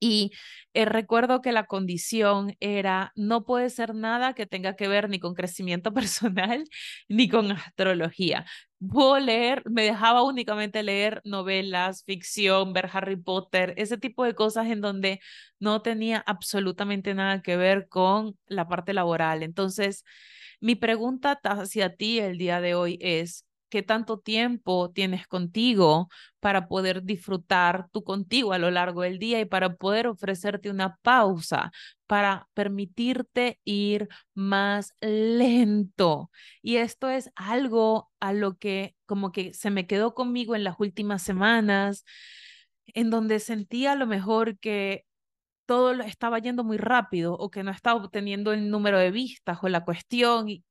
Y 0.00 0.32
eh, 0.74 0.86
recuerdo 0.86 1.42
que 1.42 1.52
la 1.52 1.66
condición 1.66 2.56
era, 2.60 3.12
no 3.16 3.44
puede 3.44 3.70
ser 3.70 3.94
nada 3.94 4.34
que 4.34 4.46
tenga 4.46 4.74
que 4.76 4.88
ver 4.88 5.08
ni 5.10 5.20
con 5.20 5.34
crecimiento 5.34 5.92
personal 5.94 6.64
ni 7.08 7.28
con 7.28 7.52
astrología. 7.52 8.46
Puedo 8.90 9.18
leer, 9.18 9.62
me 9.70 9.82
dejaba 9.82 10.22
únicamente 10.22 10.82
leer 10.82 11.20
novelas, 11.24 12.02
ficción, 12.04 12.72
ver 12.72 12.88
Harry 12.92 13.16
Potter, 13.16 13.74
ese 13.76 13.98
tipo 13.98 14.24
de 14.24 14.34
cosas 14.34 14.68
en 14.68 14.80
donde 14.80 15.20
no 15.58 15.82
tenía 15.82 16.18
absolutamente 16.26 17.14
nada 17.14 17.42
que 17.42 17.56
ver 17.56 17.88
con 17.88 18.38
la 18.46 18.68
parte 18.68 18.94
laboral. 18.94 19.42
Entonces, 19.42 20.04
mi 20.60 20.76
pregunta 20.76 21.38
hacia 21.42 21.94
ti 21.96 22.20
el 22.20 22.38
día 22.38 22.60
de 22.60 22.74
hoy 22.74 22.98
es, 23.00 23.46
qué 23.70 23.82
tanto 23.82 24.18
tiempo 24.18 24.90
tienes 24.90 25.26
contigo 25.26 26.08
para 26.40 26.68
poder 26.68 27.04
disfrutar 27.04 27.88
tú 27.92 28.04
contigo 28.04 28.52
a 28.52 28.58
lo 28.58 28.70
largo 28.70 29.02
del 29.02 29.18
día 29.18 29.40
y 29.40 29.46
para 29.46 29.76
poder 29.76 30.06
ofrecerte 30.08 30.70
una 30.70 30.96
pausa, 31.02 31.72
para 32.06 32.48
permitirte 32.54 33.60
ir 33.64 34.08
más 34.34 34.92
lento. 35.00 36.30
Y 36.62 36.76
esto 36.76 37.08
es 37.08 37.30
algo 37.36 38.10
a 38.20 38.32
lo 38.32 38.58
que 38.58 38.96
como 39.06 39.32
que 39.32 39.54
se 39.54 39.70
me 39.70 39.86
quedó 39.86 40.14
conmigo 40.14 40.54
en 40.54 40.64
las 40.64 40.76
últimas 40.78 41.22
semanas, 41.22 42.04
en 42.86 43.10
donde 43.10 43.40
sentía 43.40 43.92
a 43.92 43.96
lo 43.96 44.06
mejor 44.06 44.58
que 44.58 45.06
todo 45.70 45.92
estaba 46.02 46.40
yendo 46.40 46.64
muy 46.64 46.78
rápido 46.78 47.34
o 47.34 47.48
que 47.48 47.62
no 47.62 47.70
estaba 47.70 48.02
obteniendo 48.02 48.52
el 48.52 48.70
número 48.70 48.98
de 48.98 49.12
vistas 49.12 49.58
o 49.62 49.68
la 49.68 49.84
cuestión 49.84 50.48
y, 50.48 50.64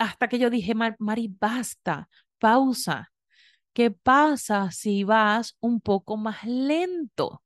hasta 0.00 0.28
que 0.28 0.38
yo 0.38 0.48
dije, 0.50 0.74
Mari, 0.74 1.28
basta, 1.28 2.08
pausa. 2.38 3.12
¿Qué 3.74 3.90
pasa 3.90 4.70
si 4.72 5.04
vas 5.04 5.56
un 5.60 5.80
poco 5.82 6.16
más 6.16 6.44
lento? 6.44 7.42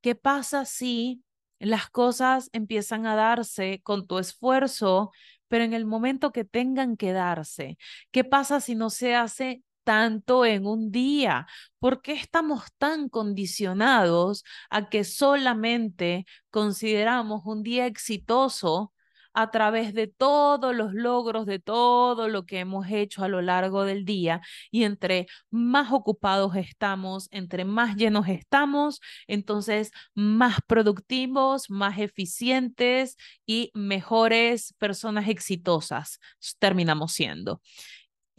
¿Qué 0.00 0.14
pasa 0.14 0.64
si 0.64 1.22
las 1.58 1.90
cosas 1.90 2.48
empiezan 2.52 3.06
a 3.06 3.16
darse 3.16 3.82
con 3.84 4.06
tu 4.06 4.18
esfuerzo, 4.18 5.12
pero 5.48 5.64
en 5.64 5.74
el 5.74 5.84
momento 5.86 6.32
que 6.32 6.44
tengan 6.44 6.96
que 6.96 7.12
darse? 7.12 7.76
¿Qué 8.10 8.24
pasa 8.24 8.60
si 8.60 8.74
no 8.74 8.90
se 8.90 9.14
hace 9.14 9.62
tanto 9.84 10.46
en 10.46 10.66
un 10.66 10.90
día? 10.90 11.46
¿Por 11.78 12.00
qué 12.02 12.14
estamos 12.14 12.64
tan 12.78 13.10
condicionados 13.10 14.42
a 14.70 14.88
que 14.88 15.04
solamente 15.04 16.24
consideramos 16.50 17.42
un 17.44 17.62
día 17.62 17.86
exitoso 17.86 18.94
a 19.32 19.50
través 19.50 19.94
de 19.94 20.06
todos 20.06 20.74
los 20.74 20.92
logros, 20.94 21.46
de 21.46 21.58
todo 21.58 22.28
lo 22.28 22.46
que 22.46 22.60
hemos 22.60 22.88
hecho 22.90 23.24
a 23.24 23.28
lo 23.28 23.42
largo 23.42 23.84
del 23.84 24.04
día. 24.04 24.40
Y 24.70 24.84
entre 24.84 25.26
más 25.50 25.92
ocupados 25.92 26.56
estamos, 26.56 27.28
entre 27.30 27.64
más 27.64 27.96
llenos 27.96 28.28
estamos, 28.28 29.00
entonces 29.26 29.90
más 30.14 30.58
productivos, 30.66 31.70
más 31.70 31.98
eficientes 31.98 33.16
y 33.46 33.70
mejores 33.74 34.74
personas 34.78 35.28
exitosas 35.28 36.18
terminamos 36.58 37.12
siendo. 37.12 37.60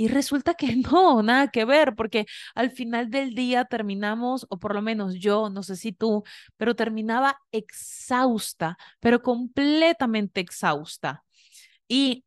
Y 0.01 0.07
resulta 0.07 0.55
que 0.55 0.75
no, 0.91 1.21
nada 1.21 1.49
que 1.49 1.63
ver, 1.63 1.93
porque 1.95 2.25
al 2.55 2.71
final 2.71 3.11
del 3.11 3.35
día 3.35 3.65
terminamos, 3.65 4.47
o 4.49 4.57
por 4.57 4.73
lo 4.73 4.81
menos 4.81 5.13
yo, 5.19 5.51
no 5.51 5.61
sé 5.61 5.75
si 5.75 5.91
tú, 5.91 6.23
pero 6.57 6.75
terminaba 6.75 7.37
exhausta, 7.51 8.77
pero 8.99 9.21
completamente 9.21 10.41
exhausta. 10.41 11.23
¿Y 11.87 12.25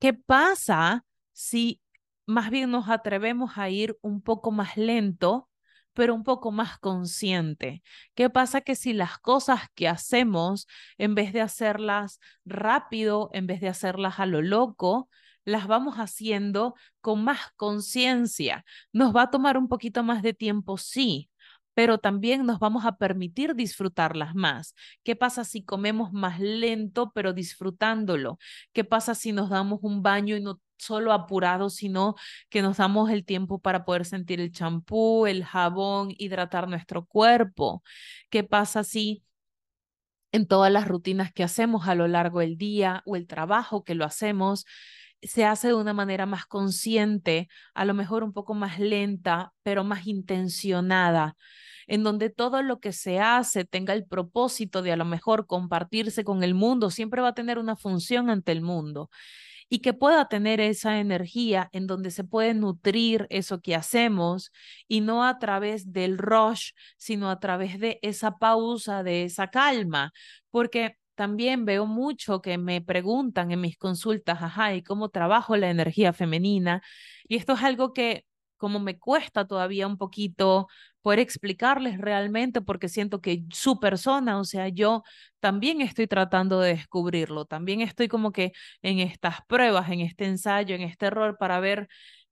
qué 0.00 0.12
pasa 0.14 1.06
si 1.32 1.80
más 2.26 2.50
bien 2.50 2.70
nos 2.70 2.90
atrevemos 2.90 3.56
a 3.56 3.70
ir 3.70 3.96
un 4.02 4.20
poco 4.20 4.50
más 4.50 4.76
lento, 4.76 5.48
pero 5.94 6.14
un 6.14 6.24
poco 6.24 6.52
más 6.52 6.78
consciente? 6.78 7.82
¿Qué 8.14 8.28
pasa 8.28 8.60
que 8.60 8.76
si 8.76 8.92
las 8.92 9.18
cosas 9.18 9.62
que 9.74 9.88
hacemos, 9.88 10.66
en 10.98 11.14
vez 11.14 11.32
de 11.32 11.40
hacerlas 11.40 12.20
rápido, 12.44 13.30
en 13.32 13.46
vez 13.46 13.62
de 13.62 13.68
hacerlas 13.68 14.20
a 14.20 14.26
lo 14.26 14.42
loco, 14.42 15.08
las 15.48 15.66
vamos 15.66 15.96
haciendo 15.96 16.74
con 17.00 17.24
más 17.24 17.38
conciencia. 17.56 18.64
Nos 18.92 19.14
va 19.14 19.22
a 19.22 19.30
tomar 19.30 19.56
un 19.58 19.68
poquito 19.68 20.02
más 20.02 20.22
de 20.22 20.34
tiempo, 20.34 20.78
sí, 20.78 21.30
pero 21.74 21.98
también 21.98 22.44
nos 22.44 22.58
vamos 22.58 22.84
a 22.84 22.96
permitir 22.96 23.54
disfrutarlas 23.54 24.34
más. 24.34 24.74
¿Qué 25.04 25.16
pasa 25.16 25.44
si 25.44 25.64
comemos 25.64 26.12
más 26.12 26.40
lento, 26.40 27.12
pero 27.14 27.32
disfrutándolo? 27.32 28.38
¿Qué 28.72 28.84
pasa 28.84 29.14
si 29.14 29.32
nos 29.32 29.48
damos 29.48 29.80
un 29.82 30.02
baño 30.02 30.36
y 30.36 30.40
no 30.42 30.60
solo 30.76 31.12
apurado, 31.12 31.70
sino 31.70 32.14
que 32.50 32.62
nos 32.62 32.76
damos 32.78 33.10
el 33.10 33.24
tiempo 33.24 33.58
para 33.60 33.84
poder 33.84 34.04
sentir 34.04 34.40
el 34.40 34.52
champú, 34.52 35.26
el 35.26 35.44
jabón, 35.44 36.14
hidratar 36.18 36.68
nuestro 36.68 37.06
cuerpo? 37.06 37.82
¿Qué 38.30 38.44
pasa 38.44 38.84
si 38.84 39.24
en 40.32 40.46
todas 40.46 40.72
las 40.72 40.88
rutinas 40.88 41.32
que 41.32 41.42
hacemos 41.44 41.88
a 41.88 41.94
lo 41.94 42.08
largo 42.08 42.40
del 42.40 42.58
día 42.58 43.02
o 43.06 43.16
el 43.16 43.26
trabajo 43.26 43.84
que 43.84 43.94
lo 43.94 44.04
hacemos, 44.04 44.66
se 45.22 45.44
hace 45.44 45.68
de 45.68 45.74
una 45.74 45.92
manera 45.92 46.26
más 46.26 46.46
consciente, 46.46 47.48
a 47.74 47.84
lo 47.84 47.94
mejor 47.94 48.24
un 48.24 48.32
poco 48.32 48.54
más 48.54 48.78
lenta, 48.78 49.52
pero 49.62 49.84
más 49.84 50.06
intencionada, 50.06 51.36
en 51.86 52.04
donde 52.04 52.30
todo 52.30 52.62
lo 52.62 52.80
que 52.80 52.92
se 52.92 53.18
hace 53.20 53.64
tenga 53.64 53.94
el 53.94 54.04
propósito 54.06 54.82
de 54.82 54.92
a 54.92 54.96
lo 54.96 55.04
mejor 55.04 55.46
compartirse 55.46 56.24
con 56.24 56.42
el 56.42 56.54
mundo, 56.54 56.90
siempre 56.90 57.22
va 57.22 57.28
a 57.28 57.34
tener 57.34 57.58
una 57.58 57.76
función 57.76 58.30
ante 58.30 58.52
el 58.52 58.62
mundo 58.62 59.10
y 59.68 59.80
que 59.80 59.92
pueda 59.92 60.28
tener 60.28 60.60
esa 60.60 60.98
energía 60.98 61.68
en 61.72 61.86
donde 61.86 62.10
se 62.10 62.24
puede 62.24 62.54
nutrir 62.54 63.26
eso 63.30 63.60
que 63.60 63.74
hacemos 63.74 64.50
y 64.86 65.00
no 65.00 65.24
a 65.24 65.38
través 65.38 65.92
del 65.92 66.18
rush, 66.18 66.72
sino 66.96 67.30
a 67.30 67.38
través 67.38 67.78
de 67.78 67.98
esa 68.02 68.38
pausa, 68.38 69.02
de 69.02 69.24
esa 69.24 69.48
calma, 69.48 70.12
porque 70.50 70.96
también 71.18 71.64
veo 71.64 71.84
mucho 71.84 72.40
que 72.40 72.58
me 72.58 72.80
preguntan 72.80 73.50
en 73.50 73.60
mis 73.60 73.76
consultas, 73.76 74.40
ajá, 74.40 74.72
¿y 74.76 74.84
cómo 74.84 75.08
trabajo 75.08 75.56
la 75.56 75.68
energía 75.68 76.12
femenina? 76.12 76.80
Y 77.26 77.34
esto 77.36 77.54
es 77.54 77.62
algo 77.64 77.92
que 77.92 78.24
como 78.56 78.78
me 78.78 78.98
cuesta 79.00 79.44
todavía 79.46 79.88
un 79.88 79.98
poquito 79.98 80.68
poder 81.02 81.18
explicarles 81.18 81.98
realmente 81.98 82.60
porque 82.60 82.88
siento 82.88 83.20
que 83.20 83.42
su 83.52 83.80
persona, 83.80 84.38
o 84.38 84.44
sea, 84.44 84.68
yo 84.68 85.02
también 85.40 85.80
estoy 85.80 86.06
tratando 86.06 86.60
de 86.60 86.70
descubrirlo, 86.76 87.46
también 87.46 87.80
estoy 87.80 88.06
como 88.06 88.30
que 88.30 88.52
en 88.82 89.00
estas 89.00 89.38
pruebas, 89.48 89.90
en 89.90 90.00
este 90.00 90.24
ensayo, 90.26 90.76
en 90.76 90.82
este 90.82 91.06
error 91.06 91.36
para 91.36 91.58
ver 91.58 91.88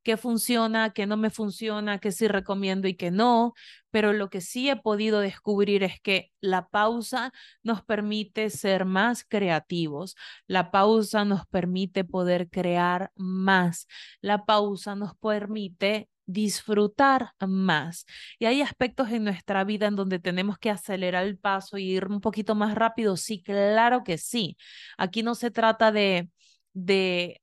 qué 0.07 0.17
funciona, 0.17 0.91
qué 0.93 1.05
no 1.05 1.17
me 1.17 1.31
funciona, 1.31 1.99
qué 1.99 2.13
sí 2.13 2.29
recomiendo 2.29 2.87
y 2.87 2.95
qué 2.95 3.11
no, 3.11 3.55
pero 3.91 4.13
lo 4.13 4.31
que 4.31 4.41
sí 4.41 4.71
he 4.71 4.77
podido 4.77 5.19
descubrir 5.19 5.83
es 5.83 6.01
que 6.01 6.31
la 6.41 6.69
pausa 6.69 7.33
nos 7.65 7.83
permite 7.85 8.51
ser 8.51 8.85
más 8.85 9.25
creativos, 9.25 10.15
la 10.47 10.71
pausa 10.71 11.25
nos 11.25 11.45
permite 11.49 12.05
poder 12.05 12.49
crear 12.49 13.11
más, 13.17 13.89
la 14.21 14.45
pausa 14.45 14.95
nos 14.95 15.17
permite 15.17 16.09
disfrutar 16.25 17.33
más. 17.41 18.07
Y 18.39 18.45
hay 18.47 18.63
aspectos 18.63 19.11
en 19.11 19.25
nuestra 19.25 19.65
vida 19.65 19.89
en 19.89 19.97
donde 19.97 20.21
tenemos 20.21 20.57
que 20.59 20.71
acelerar 20.71 21.25
el 21.25 21.37
paso 21.37 21.79
y 21.79 21.91
ir 21.97 22.07
un 22.07 22.21
poquito 22.21 22.55
más 22.55 22.77
rápido. 22.77 23.17
Sí, 23.17 23.43
claro 23.43 24.05
que 24.05 24.19
sí. 24.19 24.57
Aquí 24.99 25.25
no 25.25 25.35
se 25.35 25.51
trata 25.51 25.91
de, 25.91 26.31
de 26.75 27.41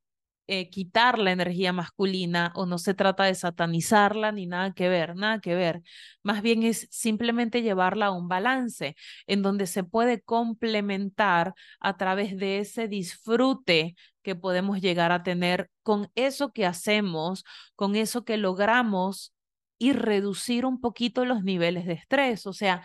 eh, 0.48 0.70
quitar 0.70 1.20
la 1.20 1.32
energía 1.32 1.72
masculina 1.74 2.52
o 2.56 2.66
no 2.66 2.78
se 2.78 2.94
trata 2.94 3.24
de 3.26 3.36
satanizarla 3.36 4.32
ni 4.32 4.46
nada 4.46 4.74
que 4.74 4.90
ver, 4.90 5.16
nada 5.16 5.40
que 5.40 5.56
ver. 5.56 5.82
Más 6.22 6.42
bien 6.42 6.64
es 6.64 6.88
simplemente 6.92 7.62
llevarla 7.62 8.08
a 8.08 8.12
un 8.12 8.28
balance 8.28 8.96
en 9.28 9.42
donde 9.42 9.68
se 9.68 9.84
puede 9.84 10.22
complementar 10.22 11.54
a 11.80 11.98
través 11.98 12.38
de 12.38 12.60
ese 12.60 12.88
disfrute 12.88 13.96
que 14.22 14.36
podemos 14.36 14.82
llegar 14.82 15.12
a 15.12 15.24
tener 15.24 15.70
con 15.82 16.10
eso 16.16 16.52
que 16.52 16.66
hacemos, 16.66 17.44
con 17.76 17.96
eso 17.96 18.26
que 18.26 18.38
logramos 18.38 19.34
y 19.78 19.94
reducir 19.94 20.66
un 20.66 20.80
poquito 20.82 21.26
los 21.26 21.44
niveles 21.44 21.86
de 21.86 21.94
estrés. 21.94 22.48
O 22.48 22.54
sea, 22.54 22.84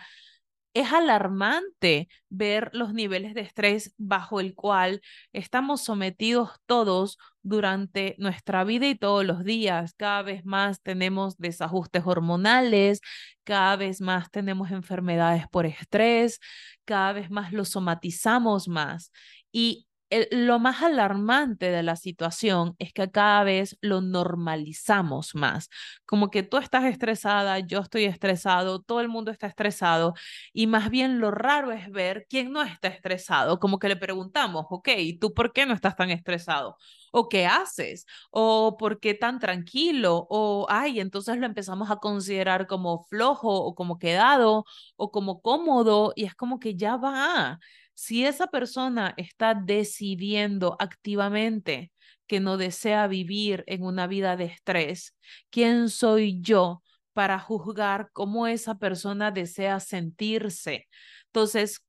es 0.73 0.93
alarmante 0.93 2.07
ver 2.29 2.69
los 2.73 2.93
niveles 2.93 3.33
de 3.33 3.41
estrés 3.41 3.93
bajo 3.97 4.39
el 4.39 4.55
cual 4.55 5.01
estamos 5.33 5.81
sometidos 5.83 6.51
todos 6.65 7.17
durante 7.41 8.15
nuestra 8.19 8.63
vida 8.63 8.87
y 8.87 8.95
todos 8.95 9.25
los 9.25 9.43
días. 9.43 9.93
Cada 9.95 10.21
vez 10.21 10.45
más 10.45 10.81
tenemos 10.81 11.37
desajustes 11.37 12.03
hormonales, 12.05 13.01
cada 13.43 13.75
vez 13.75 14.01
más 14.01 14.29
tenemos 14.31 14.71
enfermedades 14.71 15.47
por 15.49 15.65
estrés, 15.65 16.39
cada 16.85 17.13
vez 17.13 17.31
más 17.31 17.51
lo 17.53 17.65
somatizamos 17.65 18.67
más. 18.67 19.11
Y 19.51 19.88
lo 20.31 20.59
más 20.59 20.81
alarmante 20.81 21.69
de 21.71 21.83
la 21.83 21.95
situación 21.95 22.75
es 22.79 22.93
que 22.93 23.11
cada 23.11 23.43
vez 23.43 23.77
lo 23.81 24.01
normalizamos 24.01 25.35
más. 25.35 25.69
Como 26.05 26.29
que 26.31 26.43
tú 26.43 26.57
estás 26.57 26.85
estresada, 26.85 27.59
yo 27.59 27.79
estoy 27.79 28.05
estresado, 28.05 28.81
todo 28.81 29.01
el 29.01 29.09
mundo 29.09 29.31
está 29.31 29.47
estresado 29.47 30.13
y 30.53 30.67
más 30.67 30.89
bien 30.89 31.19
lo 31.19 31.31
raro 31.31 31.71
es 31.71 31.89
ver 31.91 32.25
quién 32.29 32.51
no 32.51 32.63
está 32.63 32.87
estresado. 32.87 33.59
Como 33.59 33.79
que 33.79 33.87
le 33.89 33.95
preguntamos, 33.95 34.65
ok, 34.69 34.89
¿tú 35.19 35.33
por 35.33 35.53
qué 35.53 35.65
no 35.65 35.73
estás 35.73 35.95
tan 35.95 36.09
estresado? 36.11 36.77
¿O 37.11 37.29
qué 37.29 37.45
haces? 37.45 38.05
¿O 38.31 38.77
por 38.77 38.99
qué 38.99 39.13
tan 39.13 39.39
tranquilo? 39.39 40.27
O, 40.29 40.65
ay, 40.69 40.99
entonces 40.99 41.37
lo 41.37 41.45
empezamos 41.45 41.91
a 41.91 41.97
considerar 41.97 42.67
como 42.67 43.03
flojo 43.05 43.53
o 43.53 43.75
como 43.75 43.99
quedado 43.99 44.65
o 44.95 45.11
como 45.11 45.41
cómodo 45.41 46.13
y 46.15 46.25
es 46.25 46.35
como 46.35 46.59
que 46.59 46.75
ya 46.75 46.97
va 46.97 47.59
si 47.99 48.25
esa 48.25 48.47
persona 48.47 49.13
está 49.17 49.53
decidiendo 49.53 50.77
activamente 50.79 51.91
que 52.27 52.39
no 52.39 52.55
desea 52.55 53.07
vivir 53.07 53.65
en 53.67 53.83
una 53.83 54.07
vida 54.07 54.37
de 54.37 54.45
estrés, 54.45 55.17
¿quién 55.49 55.89
soy 55.89 56.39
yo 56.41 56.81
para 57.11 57.39
juzgar 57.39 58.09
cómo 58.13 58.47
esa 58.47 58.75
persona 58.75 59.31
desea 59.31 59.81
sentirse? 59.81 60.87
Entonces, 61.25 61.83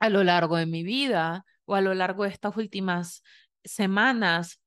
a 0.00 0.10
lo 0.10 0.22
largo 0.22 0.56
de 0.56 0.66
mi 0.66 0.82
vida 0.82 1.46
o 1.64 1.76
a 1.76 1.80
lo 1.80 1.94
largo 1.94 2.24
de 2.24 2.30
estas 2.30 2.54
últimas 2.58 3.22
semanas, 3.64 4.60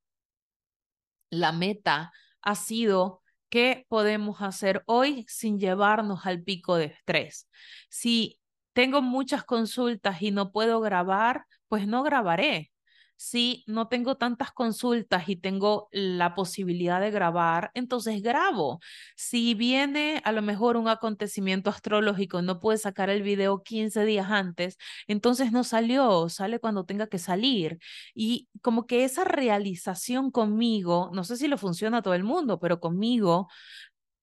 la 1.30 1.52
meta 1.52 2.12
ha 2.42 2.54
sido 2.54 3.22
qué 3.48 3.86
podemos 3.88 4.42
hacer 4.42 4.82
hoy 4.86 5.24
sin 5.28 5.58
llevarnos 5.58 6.26
al 6.26 6.42
pico 6.42 6.76
de 6.76 6.86
estrés. 6.86 7.48
Si 7.88 8.40
tengo 8.72 9.02
muchas 9.02 9.44
consultas 9.44 10.22
y 10.22 10.30
no 10.30 10.52
puedo 10.52 10.80
grabar, 10.80 11.46
pues 11.68 11.86
no 11.86 12.02
grabaré. 12.02 12.72
Si 13.16 13.64
no 13.66 13.88
tengo 13.88 14.16
tantas 14.16 14.52
consultas 14.52 15.28
y 15.28 15.36
tengo 15.36 15.88
la 15.92 16.34
posibilidad 16.34 17.00
de 17.00 17.10
grabar, 17.10 17.70
entonces 17.74 18.22
grabo. 18.22 18.80
Si 19.16 19.54
viene 19.54 20.20
a 20.24 20.32
lo 20.32 20.42
mejor 20.42 20.76
un 20.76 20.88
acontecimiento 20.88 21.70
astrológico, 21.70 22.42
no 22.42 22.60
puede 22.60 22.78
sacar 22.78 23.10
el 23.10 23.22
video 23.22 23.62
15 23.62 24.04
días 24.04 24.30
antes, 24.30 24.76
entonces 25.06 25.52
no 25.52 25.64
salió, 25.64 26.28
sale 26.28 26.58
cuando 26.58 26.84
tenga 26.84 27.06
que 27.06 27.18
salir. 27.18 27.78
Y 28.14 28.48
como 28.62 28.86
que 28.86 29.04
esa 29.04 29.24
realización 29.24 30.30
conmigo, 30.30 31.10
no 31.12 31.24
sé 31.24 31.36
si 31.36 31.48
le 31.48 31.56
funciona 31.56 31.98
a 31.98 32.02
todo 32.02 32.14
el 32.14 32.24
mundo, 32.24 32.58
pero 32.60 32.80
conmigo 32.80 33.48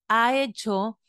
ha 0.07 0.35
hecho 0.37 0.99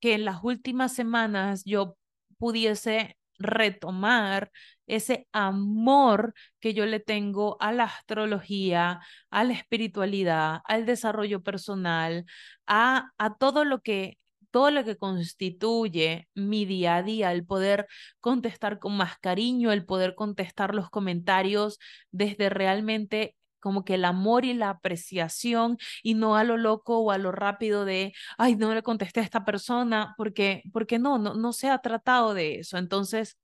que 0.00 0.14
en 0.14 0.24
las 0.24 0.42
últimas 0.44 0.94
semanas 0.94 1.64
yo 1.64 1.96
pudiese 2.38 3.16
retomar 3.38 4.50
ese 4.86 5.28
amor 5.32 6.34
que 6.60 6.74
yo 6.74 6.86
le 6.86 7.00
tengo 7.00 7.56
a 7.60 7.72
la 7.72 7.84
astrología, 7.84 9.00
a 9.30 9.44
la 9.44 9.52
espiritualidad, 9.54 10.60
al 10.66 10.86
desarrollo 10.86 11.42
personal, 11.42 12.26
a, 12.66 13.10
a 13.18 13.36
todo 13.36 13.64
lo 13.64 13.80
que 13.80 14.18
todo 14.50 14.70
lo 14.70 14.84
que 14.84 14.96
constituye 14.98 16.28
mi 16.34 16.66
día 16.66 16.96
a 16.96 17.02
día, 17.02 17.32
el 17.32 17.44
poder 17.46 17.86
contestar 18.20 18.78
con 18.78 18.96
más 18.96 19.18
cariño, 19.18 19.72
el 19.72 19.86
poder 19.86 20.14
contestar 20.14 20.74
los 20.74 20.90
comentarios 20.90 21.78
desde 22.10 22.50
realmente 22.50 23.34
como 23.62 23.84
que 23.84 23.94
el 23.94 24.04
amor 24.04 24.44
y 24.44 24.54
la 24.54 24.70
apreciación 24.70 25.78
y 26.02 26.14
no 26.14 26.36
a 26.36 26.44
lo 26.44 26.56
loco 26.58 26.98
o 26.98 27.12
a 27.12 27.18
lo 27.18 27.32
rápido 27.32 27.84
de, 27.86 28.12
ay, 28.36 28.56
no 28.56 28.74
le 28.74 28.82
contesté 28.82 29.20
a 29.20 29.22
esta 29.22 29.44
persona, 29.44 30.14
porque, 30.18 30.62
porque 30.72 30.98
no, 30.98 31.18
no, 31.18 31.34
no 31.34 31.52
se 31.52 31.70
ha 31.70 31.78
tratado 31.78 32.34
de 32.34 32.56
eso. 32.58 32.76
Entonces, 32.76 33.38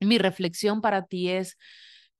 mi 0.00 0.18
reflexión 0.18 0.80
para 0.80 1.06
ti 1.06 1.28
es, 1.28 1.58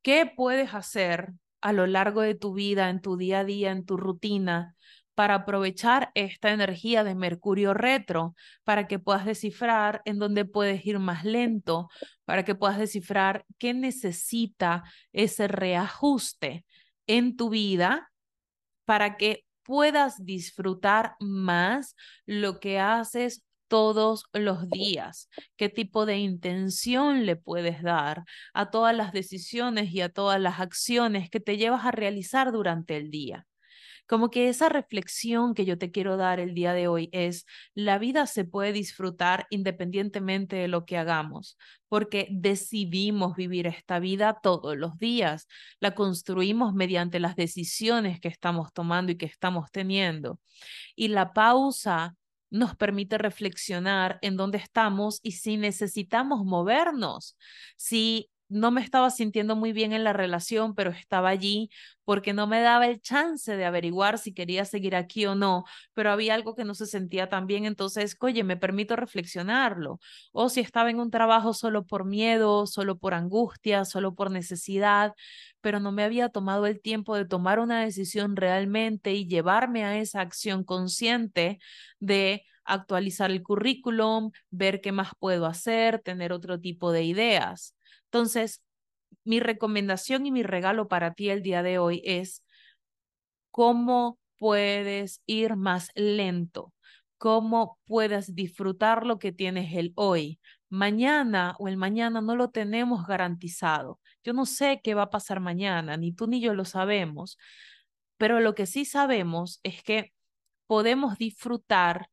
¿qué 0.03 0.27
puedes 0.27 0.75
hacer 0.75 1.33
a 1.61 1.73
lo 1.73 1.87
largo 1.87 2.23
de 2.23 2.35
tu 2.35 2.55
vida, 2.55 2.91
en 2.91 3.01
tu 3.01 3.17
día 3.17 3.41
a 3.41 3.45
día, 3.45 3.71
en 3.71 3.87
tu 3.87 3.97
rutina? 3.97 4.77
para 5.21 5.35
aprovechar 5.35 6.11
esta 6.15 6.51
energía 6.51 7.05
de 7.05 7.15
Mercurio 7.15 7.75
retro, 7.75 8.35
para 8.65 8.87
que 8.87 8.99
puedas 8.99 9.27
descifrar 9.27 10.01
en 10.07 10.19
dónde 10.19 10.47
puedes 10.47 10.87
ir 10.87 10.99
más 10.99 11.27
lento, 11.27 11.91
para 12.25 12.43
que 12.43 12.55
puedas 12.55 12.79
descifrar 12.79 13.45
qué 13.59 13.75
necesita 13.75 14.83
ese 15.13 15.47
reajuste 15.47 16.65
en 17.07 17.37
tu 17.37 17.51
vida 17.51 18.11
para 18.85 19.17
que 19.17 19.45
puedas 19.63 20.25
disfrutar 20.25 21.15
más 21.21 21.95
lo 22.27 22.61
que 22.61 22.81
haces 22.81 23.45
todos 23.69 24.25
los 24.33 24.69
días, 24.69 25.29
qué 25.57 25.69
tipo 25.69 26.07
de 26.07 26.19
intención 26.19 27.25
le 27.25 27.37
puedes 27.37 27.83
dar 27.83 28.25
a 28.53 28.71
todas 28.71 28.97
las 28.97 29.13
decisiones 29.13 29.93
y 29.93 30.01
a 30.01 30.09
todas 30.09 30.41
las 30.41 30.59
acciones 30.61 31.31
que 31.31 31.41
te 31.41 31.57
llevas 31.57 31.85
a 31.87 31.93
realizar 31.93 32.51
durante 32.53 32.97
el 32.97 33.11
día. 33.11 33.47
Como 34.11 34.29
que 34.29 34.49
esa 34.49 34.69
reflexión 34.69 35.55
que 35.55 35.65
yo 35.65 35.79
te 35.79 35.93
quiero 35.93 36.17
dar 36.17 36.41
el 36.41 36.53
día 36.53 36.73
de 36.73 36.89
hoy 36.89 37.11
es, 37.13 37.47
la 37.75 37.97
vida 37.97 38.27
se 38.27 38.45
puede 38.45 38.73
disfrutar 38.73 39.47
independientemente 39.51 40.57
de 40.57 40.67
lo 40.67 40.85
que 40.85 40.99
hagamos, 40.99 41.57
porque 41.87 42.27
decidimos 42.33 43.37
vivir 43.37 43.69
esta 43.69 44.01
vida 44.01 44.41
todos 44.43 44.77
los 44.77 44.99
días, 44.99 45.47
la 45.79 45.95
construimos 45.95 46.75
mediante 46.75 47.21
las 47.21 47.37
decisiones 47.37 48.19
que 48.19 48.27
estamos 48.27 48.73
tomando 48.73 49.13
y 49.13 49.17
que 49.17 49.27
estamos 49.27 49.71
teniendo. 49.71 50.41
Y 50.97 51.07
la 51.07 51.33
pausa 51.33 52.17
nos 52.51 52.75
permite 52.75 53.17
reflexionar 53.17 54.19
en 54.23 54.37
dónde 54.37 54.59
estamos 54.59 55.21
y 55.23 55.33
si 55.33 55.57
necesitamos 55.57 56.45
movernos, 56.45 57.37
si 57.77 58.29
no 58.51 58.71
me 58.71 58.83
estaba 58.83 59.11
sintiendo 59.11 59.57
muy 59.57 59.73
bien 59.73 59.93
en 59.93 60.05
la 60.05 60.13
relación, 60.13 60.75
pero 60.75 60.91
estaba 60.91 61.31
allí 61.31 61.71
porque 62.05 62.33
no 62.35 62.47
me 62.47 62.61
daba 62.61 62.87
el 62.89 63.01
chance 63.01 63.57
de 63.57 63.65
averiguar 63.65 64.19
si 64.19 64.35
quería 64.35 64.65
seguir 64.65 64.97
aquí 64.97 65.27
o 65.27 65.35
no, 65.35 65.65
pero 65.95 66.11
había 66.11 66.35
algo 66.35 66.55
que 66.57 66.65
no 66.65 66.75
se 66.75 66.87
sentía 66.87 67.29
tan 67.29 67.47
bien, 67.47 67.65
entonces, 67.65 68.17
oye, 68.21 68.45
me 68.45 68.57
permito 68.57 68.97
reflexionarlo. 68.97 70.01
O 70.33 70.49
si 70.49 70.61
estaba 70.61 70.91
en 70.91 71.01
un 71.01 71.11
trabajo 71.11 71.55
solo 71.55 71.87
por 71.87 72.05
miedo, 72.05 72.67
solo 72.67 72.99
por 72.99 73.15
angustia, 73.15 73.85
solo 73.85 74.15
por 74.15 74.31
necesidad, 74.31 75.15
pero 75.61 75.81
no 75.81 75.93
me 75.93 76.05
había 76.05 76.29
tomado 76.31 76.67
el 76.67 76.81
tiempo 76.81 77.17
de 77.17 77.25
tomar 77.27 77.59
una 77.61 77.83
decisión 77.83 78.37
realmente 78.37 79.13
y 79.15 79.27
llevarme 79.27 79.85
a 79.85 79.99
esa 79.99 80.21
acción 80.21 80.65
consciente 80.65 81.59
de 82.01 82.45
actualizar 82.65 83.31
el 83.31 83.43
currículum, 83.43 84.31
ver 84.51 84.81
qué 84.81 84.93
más 84.93 85.11
puedo 85.19 85.47
hacer, 85.47 86.01
tener 86.01 86.33
otro 86.33 86.61
tipo 86.61 86.93
de 86.93 87.05
ideas. 87.05 87.75
Entonces, 88.13 88.61
mi 89.25 89.39
recomendación 89.39 90.27
y 90.27 90.33
mi 90.33 90.43
regalo 90.43 90.89
para 90.89 91.15
ti 91.15 91.31
el 91.31 91.43
día 91.43 91.63
de 91.63 91.79
hoy 91.79 92.03
es 92.05 92.43
cómo 93.53 94.19
puedes 94.37 95.23
ir 95.27 95.55
más 95.55 95.91
lento, 95.95 96.73
cómo 97.19 97.79
puedes 97.87 98.35
disfrutar 98.35 99.07
lo 99.07 99.19
que 99.19 99.31
tienes 99.33 99.77
el 99.77 99.93
hoy. 99.95 100.41
Mañana 100.69 101.55
o 101.59 101.69
el 101.69 101.77
mañana 101.77 102.21
no 102.21 102.35
lo 102.35 102.51
tenemos 102.51 103.07
garantizado. 103.07 104.01
Yo 104.25 104.33
no 104.33 104.45
sé 104.47 104.81
qué 104.83 104.95
va 104.95 105.03
a 105.05 105.11
pasar 105.11 105.39
mañana, 105.41 105.97
ni 105.97 106.13
tú 106.13 106.27
ni 106.27 106.41
yo 106.41 106.55
lo 106.55 106.65
sabemos, 106.65 107.39
pero 108.19 108.41
lo 108.41 108.55
que 108.55 108.67
sí 108.67 108.85
sabemos 108.85 109.61
es 109.63 109.83
que 109.83 110.13
podemos 110.67 111.17
disfrutar 111.19 112.09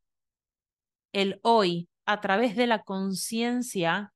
el 1.14 1.40
hoy 1.44 1.90
a 2.06 2.22
través 2.22 2.56
de 2.56 2.68
la 2.68 2.84
conciencia 2.84 4.14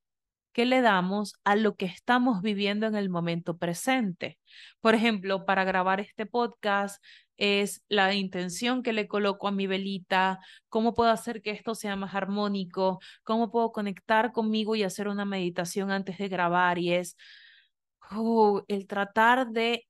que 0.52 0.66
le 0.66 0.82
damos 0.82 1.34
a 1.44 1.56
lo 1.56 1.76
que 1.76 1.86
estamos 1.86 2.42
viviendo 2.42 2.86
en 2.86 2.94
el 2.94 3.08
momento 3.08 3.56
presente. 3.56 4.38
Por 4.80 4.94
ejemplo, 4.94 5.44
para 5.44 5.64
grabar 5.64 6.00
este 6.00 6.26
podcast 6.26 7.02
es 7.36 7.82
la 7.88 8.14
intención 8.14 8.82
que 8.82 8.92
le 8.92 9.08
coloco 9.08 9.48
a 9.48 9.52
mi 9.52 9.66
velita, 9.66 10.38
cómo 10.68 10.94
puedo 10.94 11.10
hacer 11.10 11.42
que 11.42 11.50
esto 11.50 11.74
sea 11.74 11.96
más 11.96 12.14
armónico, 12.14 13.00
cómo 13.24 13.50
puedo 13.50 13.72
conectar 13.72 14.32
conmigo 14.32 14.76
y 14.76 14.82
hacer 14.84 15.08
una 15.08 15.24
meditación 15.24 15.90
antes 15.90 16.18
de 16.18 16.28
grabar 16.28 16.78
y 16.78 16.92
es 16.92 17.16
uh, 18.12 18.60
el 18.68 18.86
tratar 18.86 19.48
de 19.48 19.86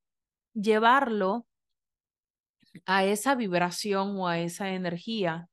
llevarlo 0.54 1.46
a 2.86 3.04
esa 3.04 3.34
vibración 3.34 4.16
o 4.18 4.28
a 4.28 4.38
esa 4.38 4.70
energía 4.70 5.48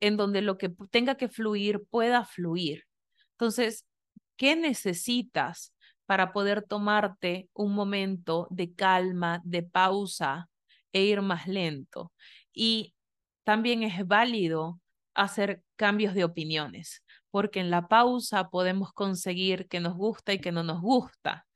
en 0.00 0.16
donde 0.16 0.42
lo 0.42 0.58
que 0.58 0.68
tenga 0.90 1.16
que 1.16 1.28
fluir 1.28 1.84
pueda 1.88 2.24
fluir. 2.24 2.84
Entonces, 3.34 3.84
¿qué 4.36 4.56
necesitas 4.56 5.72
para 6.06 6.32
poder 6.32 6.62
tomarte 6.62 7.48
un 7.54 7.74
momento 7.74 8.46
de 8.50 8.74
calma, 8.74 9.40
de 9.44 9.62
pausa 9.62 10.48
e 10.92 11.02
ir 11.04 11.22
más 11.22 11.46
lento? 11.48 12.12
Y 12.52 12.94
también 13.44 13.82
es 13.82 14.06
válido 14.06 14.80
hacer 15.14 15.62
cambios 15.76 16.14
de 16.14 16.24
opiniones, 16.24 17.02
porque 17.30 17.60
en 17.60 17.70
la 17.70 17.88
pausa 17.88 18.50
podemos 18.50 18.92
conseguir 18.92 19.68
que 19.68 19.80
nos 19.80 19.94
gusta 19.96 20.32
y 20.32 20.40
que 20.40 20.52
no 20.52 20.62
nos 20.62 20.80
gusta. 20.80 21.46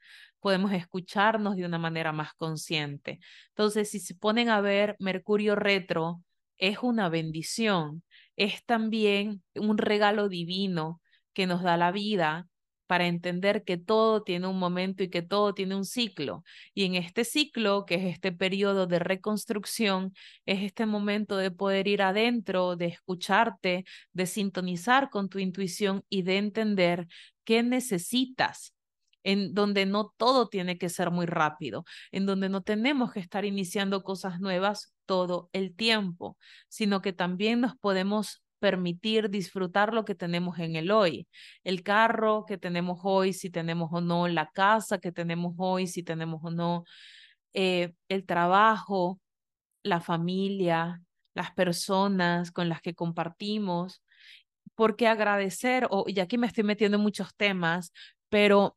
Podemos 0.40 0.72
escucharnos 0.72 1.56
de 1.56 1.64
una 1.64 1.78
manera 1.78 2.12
más 2.12 2.32
consciente. 2.34 3.18
Entonces, 3.50 3.90
si 3.90 3.98
se 4.00 4.14
ponen 4.14 4.48
a 4.50 4.60
ver 4.60 4.96
Mercurio 5.00 5.56
retro, 5.56 6.22
es 6.58 6.78
una 6.82 7.08
bendición, 7.08 8.02
es 8.36 8.64
también 8.64 9.42
un 9.54 9.78
regalo 9.78 10.28
divino 10.28 11.00
que 11.38 11.46
nos 11.46 11.62
da 11.62 11.76
la 11.76 11.92
vida 11.92 12.48
para 12.88 13.06
entender 13.06 13.62
que 13.62 13.76
todo 13.76 14.24
tiene 14.24 14.48
un 14.48 14.58
momento 14.58 15.04
y 15.04 15.08
que 15.08 15.22
todo 15.22 15.54
tiene 15.54 15.76
un 15.76 15.84
ciclo. 15.84 16.42
Y 16.74 16.84
en 16.84 16.96
este 16.96 17.22
ciclo, 17.24 17.84
que 17.86 17.94
es 17.94 18.04
este 18.06 18.32
periodo 18.32 18.88
de 18.88 18.98
reconstrucción, 18.98 20.14
es 20.46 20.64
este 20.64 20.84
momento 20.84 21.36
de 21.36 21.52
poder 21.52 21.86
ir 21.86 22.02
adentro, 22.02 22.74
de 22.74 22.86
escucharte, 22.86 23.84
de 24.12 24.26
sintonizar 24.26 25.10
con 25.10 25.28
tu 25.28 25.38
intuición 25.38 26.02
y 26.08 26.22
de 26.22 26.38
entender 26.38 27.06
qué 27.44 27.62
necesitas 27.62 28.74
en 29.22 29.54
donde 29.54 29.86
no 29.86 30.12
todo 30.16 30.48
tiene 30.48 30.76
que 30.76 30.88
ser 30.88 31.12
muy 31.12 31.26
rápido, 31.26 31.84
en 32.10 32.26
donde 32.26 32.48
no 32.48 32.62
tenemos 32.62 33.12
que 33.12 33.20
estar 33.20 33.44
iniciando 33.44 34.02
cosas 34.02 34.40
nuevas 34.40 34.92
todo 35.06 35.50
el 35.52 35.76
tiempo, 35.76 36.36
sino 36.66 37.00
que 37.00 37.12
también 37.12 37.60
nos 37.60 37.76
podemos 37.76 38.42
permitir 38.58 39.30
disfrutar 39.30 39.94
lo 39.94 40.04
que 40.04 40.14
tenemos 40.14 40.58
en 40.58 40.76
el 40.76 40.90
hoy. 40.90 41.28
El 41.64 41.82
carro 41.82 42.44
que 42.46 42.58
tenemos 42.58 43.00
hoy, 43.04 43.32
si 43.32 43.50
tenemos 43.50 43.90
o 43.92 44.00
no, 44.00 44.28
la 44.28 44.50
casa 44.50 44.98
que 44.98 45.12
tenemos 45.12 45.54
hoy, 45.58 45.86
si 45.86 46.02
tenemos 46.02 46.40
o 46.44 46.50
no, 46.50 46.84
eh, 47.54 47.94
el 48.08 48.26
trabajo, 48.26 49.20
la 49.82 50.00
familia, 50.00 51.02
las 51.34 51.52
personas 51.52 52.52
con 52.52 52.68
las 52.68 52.80
que 52.82 52.94
compartimos, 52.94 54.02
porque 54.74 55.08
agradecer, 55.08 55.86
o 55.90 56.04
y 56.08 56.20
aquí 56.20 56.38
me 56.38 56.46
estoy 56.46 56.64
metiendo 56.64 56.98
en 56.98 57.02
muchos 57.02 57.34
temas, 57.36 57.92
pero 58.28 58.76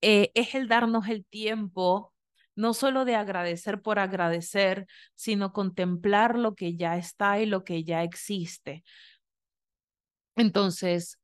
eh, 0.00 0.30
es 0.34 0.54
el 0.54 0.68
darnos 0.68 1.08
el 1.08 1.24
tiempo 1.26 2.12
no 2.58 2.74
solo 2.74 3.04
de 3.04 3.14
agradecer 3.14 3.80
por 3.82 4.00
agradecer, 4.00 4.88
sino 5.14 5.52
contemplar 5.52 6.36
lo 6.36 6.56
que 6.56 6.74
ya 6.74 6.96
está 6.96 7.38
y 7.38 7.46
lo 7.46 7.62
que 7.62 7.84
ya 7.84 8.02
existe. 8.02 8.82
Entonces, 10.34 11.20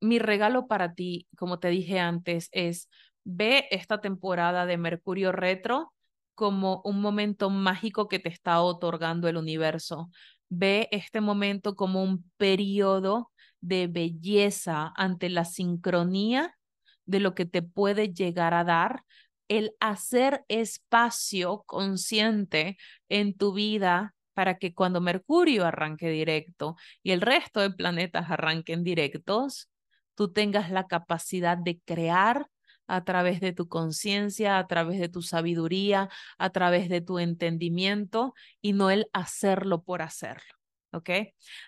mi 0.00 0.18
regalo 0.18 0.66
para 0.66 0.94
ti, 0.94 1.28
como 1.36 1.60
te 1.60 1.68
dije 1.68 2.00
antes, 2.00 2.48
es 2.50 2.88
ve 3.22 3.68
esta 3.70 4.00
temporada 4.00 4.66
de 4.66 4.76
Mercurio 4.76 5.30
Retro 5.30 5.94
como 6.34 6.82
un 6.84 7.00
momento 7.00 7.50
mágico 7.50 8.08
que 8.08 8.18
te 8.18 8.28
está 8.28 8.60
otorgando 8.60 9.28
el 9.28 9.36
universo. 9.36 10.10
Ve 10.48 10.88
este 10.90 11.20
momento 11.20 11.76
como 11.76 12.02
un 12.02 12.28
periodo 12.36 13.30
de 13.60 13.86
belleza 13.86 14.92
ante 14.96 15.28
la 15.30 15.44
sincronía 15.44 16.58
de 17.06 17.20
lo 17.20 17.36
que 17.36 17.44
te 17.46 17.62
puede 17.62 18.12
llegar 18.12 18.54
a 18.54 18.64
dar 18.64 19.04
el 19.48 19.74
hacer 19.80 20.44
espacio 20.48 21.62
consciente 21.66 22.76
en 23.08 23.36
tu 23.36 23.52
vida 23.52 24.14
para 24.34 24.58
que 24.58 24.74
cuando 24.74 25.00
Mercurio 25.00 25.64
arranque 25.64 26.10
directo 26.10 26.76
y 27.02 27.12
el 27.12 27.20
resto 27.20 27.60
de 27.60 27.70
planetas 27.70 28.30
arranquen 28.30 28.84
directos, 28.84 29.70
tú 30.14 30.32
tengas 30.32 30.70
la 30.70 30.86
capacidad 30.86 31.56
de 31.56 31.80
crear 31.84 32.48
a 32.86 33.04
través 33.04 33.40
de 33.40 33.52
tu 33.52 33.68
conciencia, 33.68 34.58
a 34.58 34.66
través 34.66 35.00
de 35.00 35.08
tu 35.08 35.22
sabiduría, 35.22 36.10
a 36.38 36.50
través 36.50 36.88
de 36.88 37.00
tu 37.00 37.18
entendimiento 37.18 38.34
y 38.60 38.72
no 38.74 38.90
el 38.90 39.06
hacerlo 39.12 39.82
por 39.82 40.02
hacerlo. 40.02 40.54
¿ok? 40.94 41.10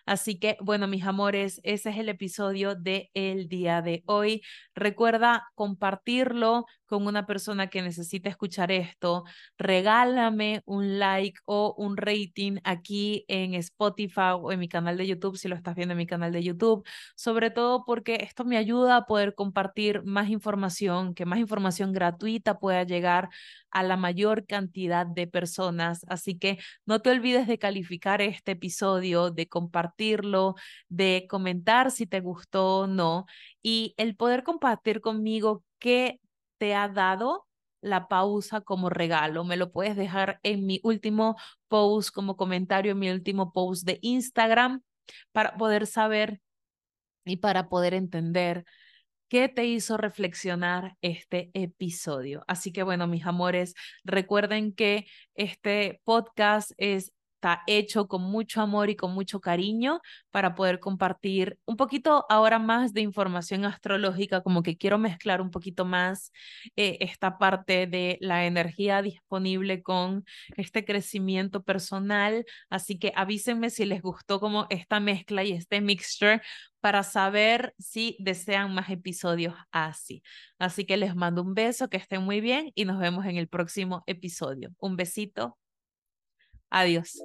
Así 0.07 0.39
que, 0.39 0.57
bueno, 0.61 0.87
mis 0.87 1.05
amores, 1.05 1.61
ese 1.65 1.91
es 1.91 1.97
el 1.99 2.09
episodio 2.09 2.75
de 2.75 3.11
el 3.15 3.49
día 3.49 3.83
de 3.83 4.03
hoy. 4.07 4.43
Recuerda 4.75 5.49
compartirlo 5.55 6.67
con 6.87 7.07
una 7.07 7.27
persona 7.27 7.69
que 7.69 7.83
necesite 7.83 8.29
escuchar 8.29 8.73
esto. 8.73 9.25
Regálame 9.59 10.63
un 10.65 10.99
like 10.99 11.39
o 11.45 11.75
un 11.77 11.97
rating 11.97 12.59
aquí 12.65 13.25
en 13.29 13.55
Spotify 13.55 14.35
o 14.41 14.53
en 14.53 14.61
mi 14.61 14.69
canal 14.69 14.97
de 14.97 15.07
YouTube, 15.07 15.37
si 15.37 15.49
lo 15.49 15.57
estás 15.57 15.75
viendo 15.75 15.93
en 15.93 15.99
mi 15.99 16.07
canal 16.07 16.33
de 16.33 16.43
YouTube, 16.43 16.87
sobre 17.15 17.51
todo 17.51 17.85
porque 17.85 18.19
esto 18.23 18.45
me 18.45 18.57
ayuda 18.57 18.97
a 18.97 19.07
poder 19.07 19.35
compartir 19.35 20.03
más 20.05 20.29
información, 20.31 21.15
que 21.15 21.27
más 21.27 21.39
información 21.39 21.93
gratuita 21.93 22.59
pueda 22.59 22.85
llegar 22.85 23.29
a 23.71 23.83
la 23.83 23.97
mayor 23.97 24.47
cantidad 24.47 25.07
de 25.07 25.27
personas. 25.27 26.05
Así 26.09 26.39
que 26.39 26.59
no 26.87 27.01
te 27.01 27.11
olvides 27.11 27.47
de 27.47 27.59
calificar 27.59 28.23
este 28.23 28.53
episodio, 28.53 29.31
de 29.31 29.49
compartirlo, 29.49 30.55
de 30.89 31.27
comentar 31.29 31.91
si 31.91 32.07
te 32.07 32.21
gustó 32.21 32.81
o 32.81 32.87
no 32.87 33.27
y 33.63 33.95
el 33.97 34.17
poder 34.17 34.45
compartir 34.45 35.01
conmigo 35.01 35.65
qué 35.79 36.21
te 36.59 36.75
ha 36.75 36.89
dado 36.89 37.47
la 37.81 38.09
pausa 38.09 38.61
como 38.61 38.91
regalo. 38.91 39.45
Me 39.45 39.57
lo 39.57 39.73
puedes 39.73 39.97
dejar 39.97 40.41
en 40.43 40.67
mi 40.67 40.81
último 40.83 41.37
post 41.69 42.11
como 42.15 42.37
comentario, 42.37 42.93
en 42.93 42.99
mi 42.99 43.11
último 43.11 43.53
post 43.53 43.85
de 43.87 43.99
Instagram 44.03 44.83
para 45.33 45.57
poder 45.57 45.87
saber 45.87 46.41
y 47.25 47.37
para 47.37 47.69
poder 47.69 47.95
entender 47.95 48.65
¿Qué 49.29 49.49
te 49.49 49.65
hizo 49.65 49.97
reflexionar 49.97 50.97
este 51.01 51.51
episodio? 51.53 52.45
Así 52.47 52.73
que 52.73 52.85
bueno, 52.85 53.09
mis 53.09 53.27
amores, 53.27 53.75
recuerden 54.05 54.73
que 54.73 55.07
este 55.35 56.01
podcast 56.05 56.71
es 56.77 57.13
hecho 57.67 58.09
con 58.09 58.23
mucho 58.23 58.61
amor 58.61 58.91
y 58.91 58.97
con 58.97 59.13
mucho 59.13 59.41
cariño 59.41 60.01
para 60.31 60.55
poder 60.55 60.81
compartir 60.81 61.59
un 61.65 61.77
poquito 61.77 62.27
ahora 62.29 62.59
más 62.59 62.93
de 62.93 63.01
información 63.01 63.65
astrológica, 63.65 64.43
como 64.43 64.63
que 64.63 64.77
quiero 64.77 64.99
mezclar 64.99 65.41
un 65.41 65.51
poquito 65.51 65.85
más 65.85 66.33
eh, 66.77 66.99
esta 67.01 67.39
parte 67.39 67.87
de 67.87 68.19
la 68.21 68.47
energía 68.47 69.03
disponible 69.03 69.83
con 69.83 70.25
este 70.57 70.85
crecimiento 70.85 71.63
personal. 71.63 72.45
Así 72.71 72.99
que 72.99 73.13
avísenme 73.17 73.71
si 73.71 73.85
les 73.85 74.03
gustó 74.03 74.41
como 74.41 74.67
esta 74.71 75.01
mezcla 75.01 75.45
y 75.45 75.53
este 75.53 75.81
mixture 75.81 76.43
para 76.81 77.03
saber 77.03 77.75
si 77.79 78.17
desean 78.21 78.75
más 78.75 78.91
episodios 78.91 79.55
así. 79.73 80.23
Así 80.59 80.85
que 80.85 80.97
les 80.97 81.17
mando 81.17 81.43
un 81.43 81.55
beso, 81.55 81.89
que 81.89 81.97
estén 81.97 82.23
muy 82.23 82.41
bien 82.41 82.73
y 82.75 82.85
nos 82.85 82.99
vemos 82.99 83.27
en 83.27 83.37
el 83.37 83.49
próximo 83.49 84.05
episodio. 84.07 84.71
Un 84.79 84.97
besito. 84.97 85.59
Adiós. 86.71 87.17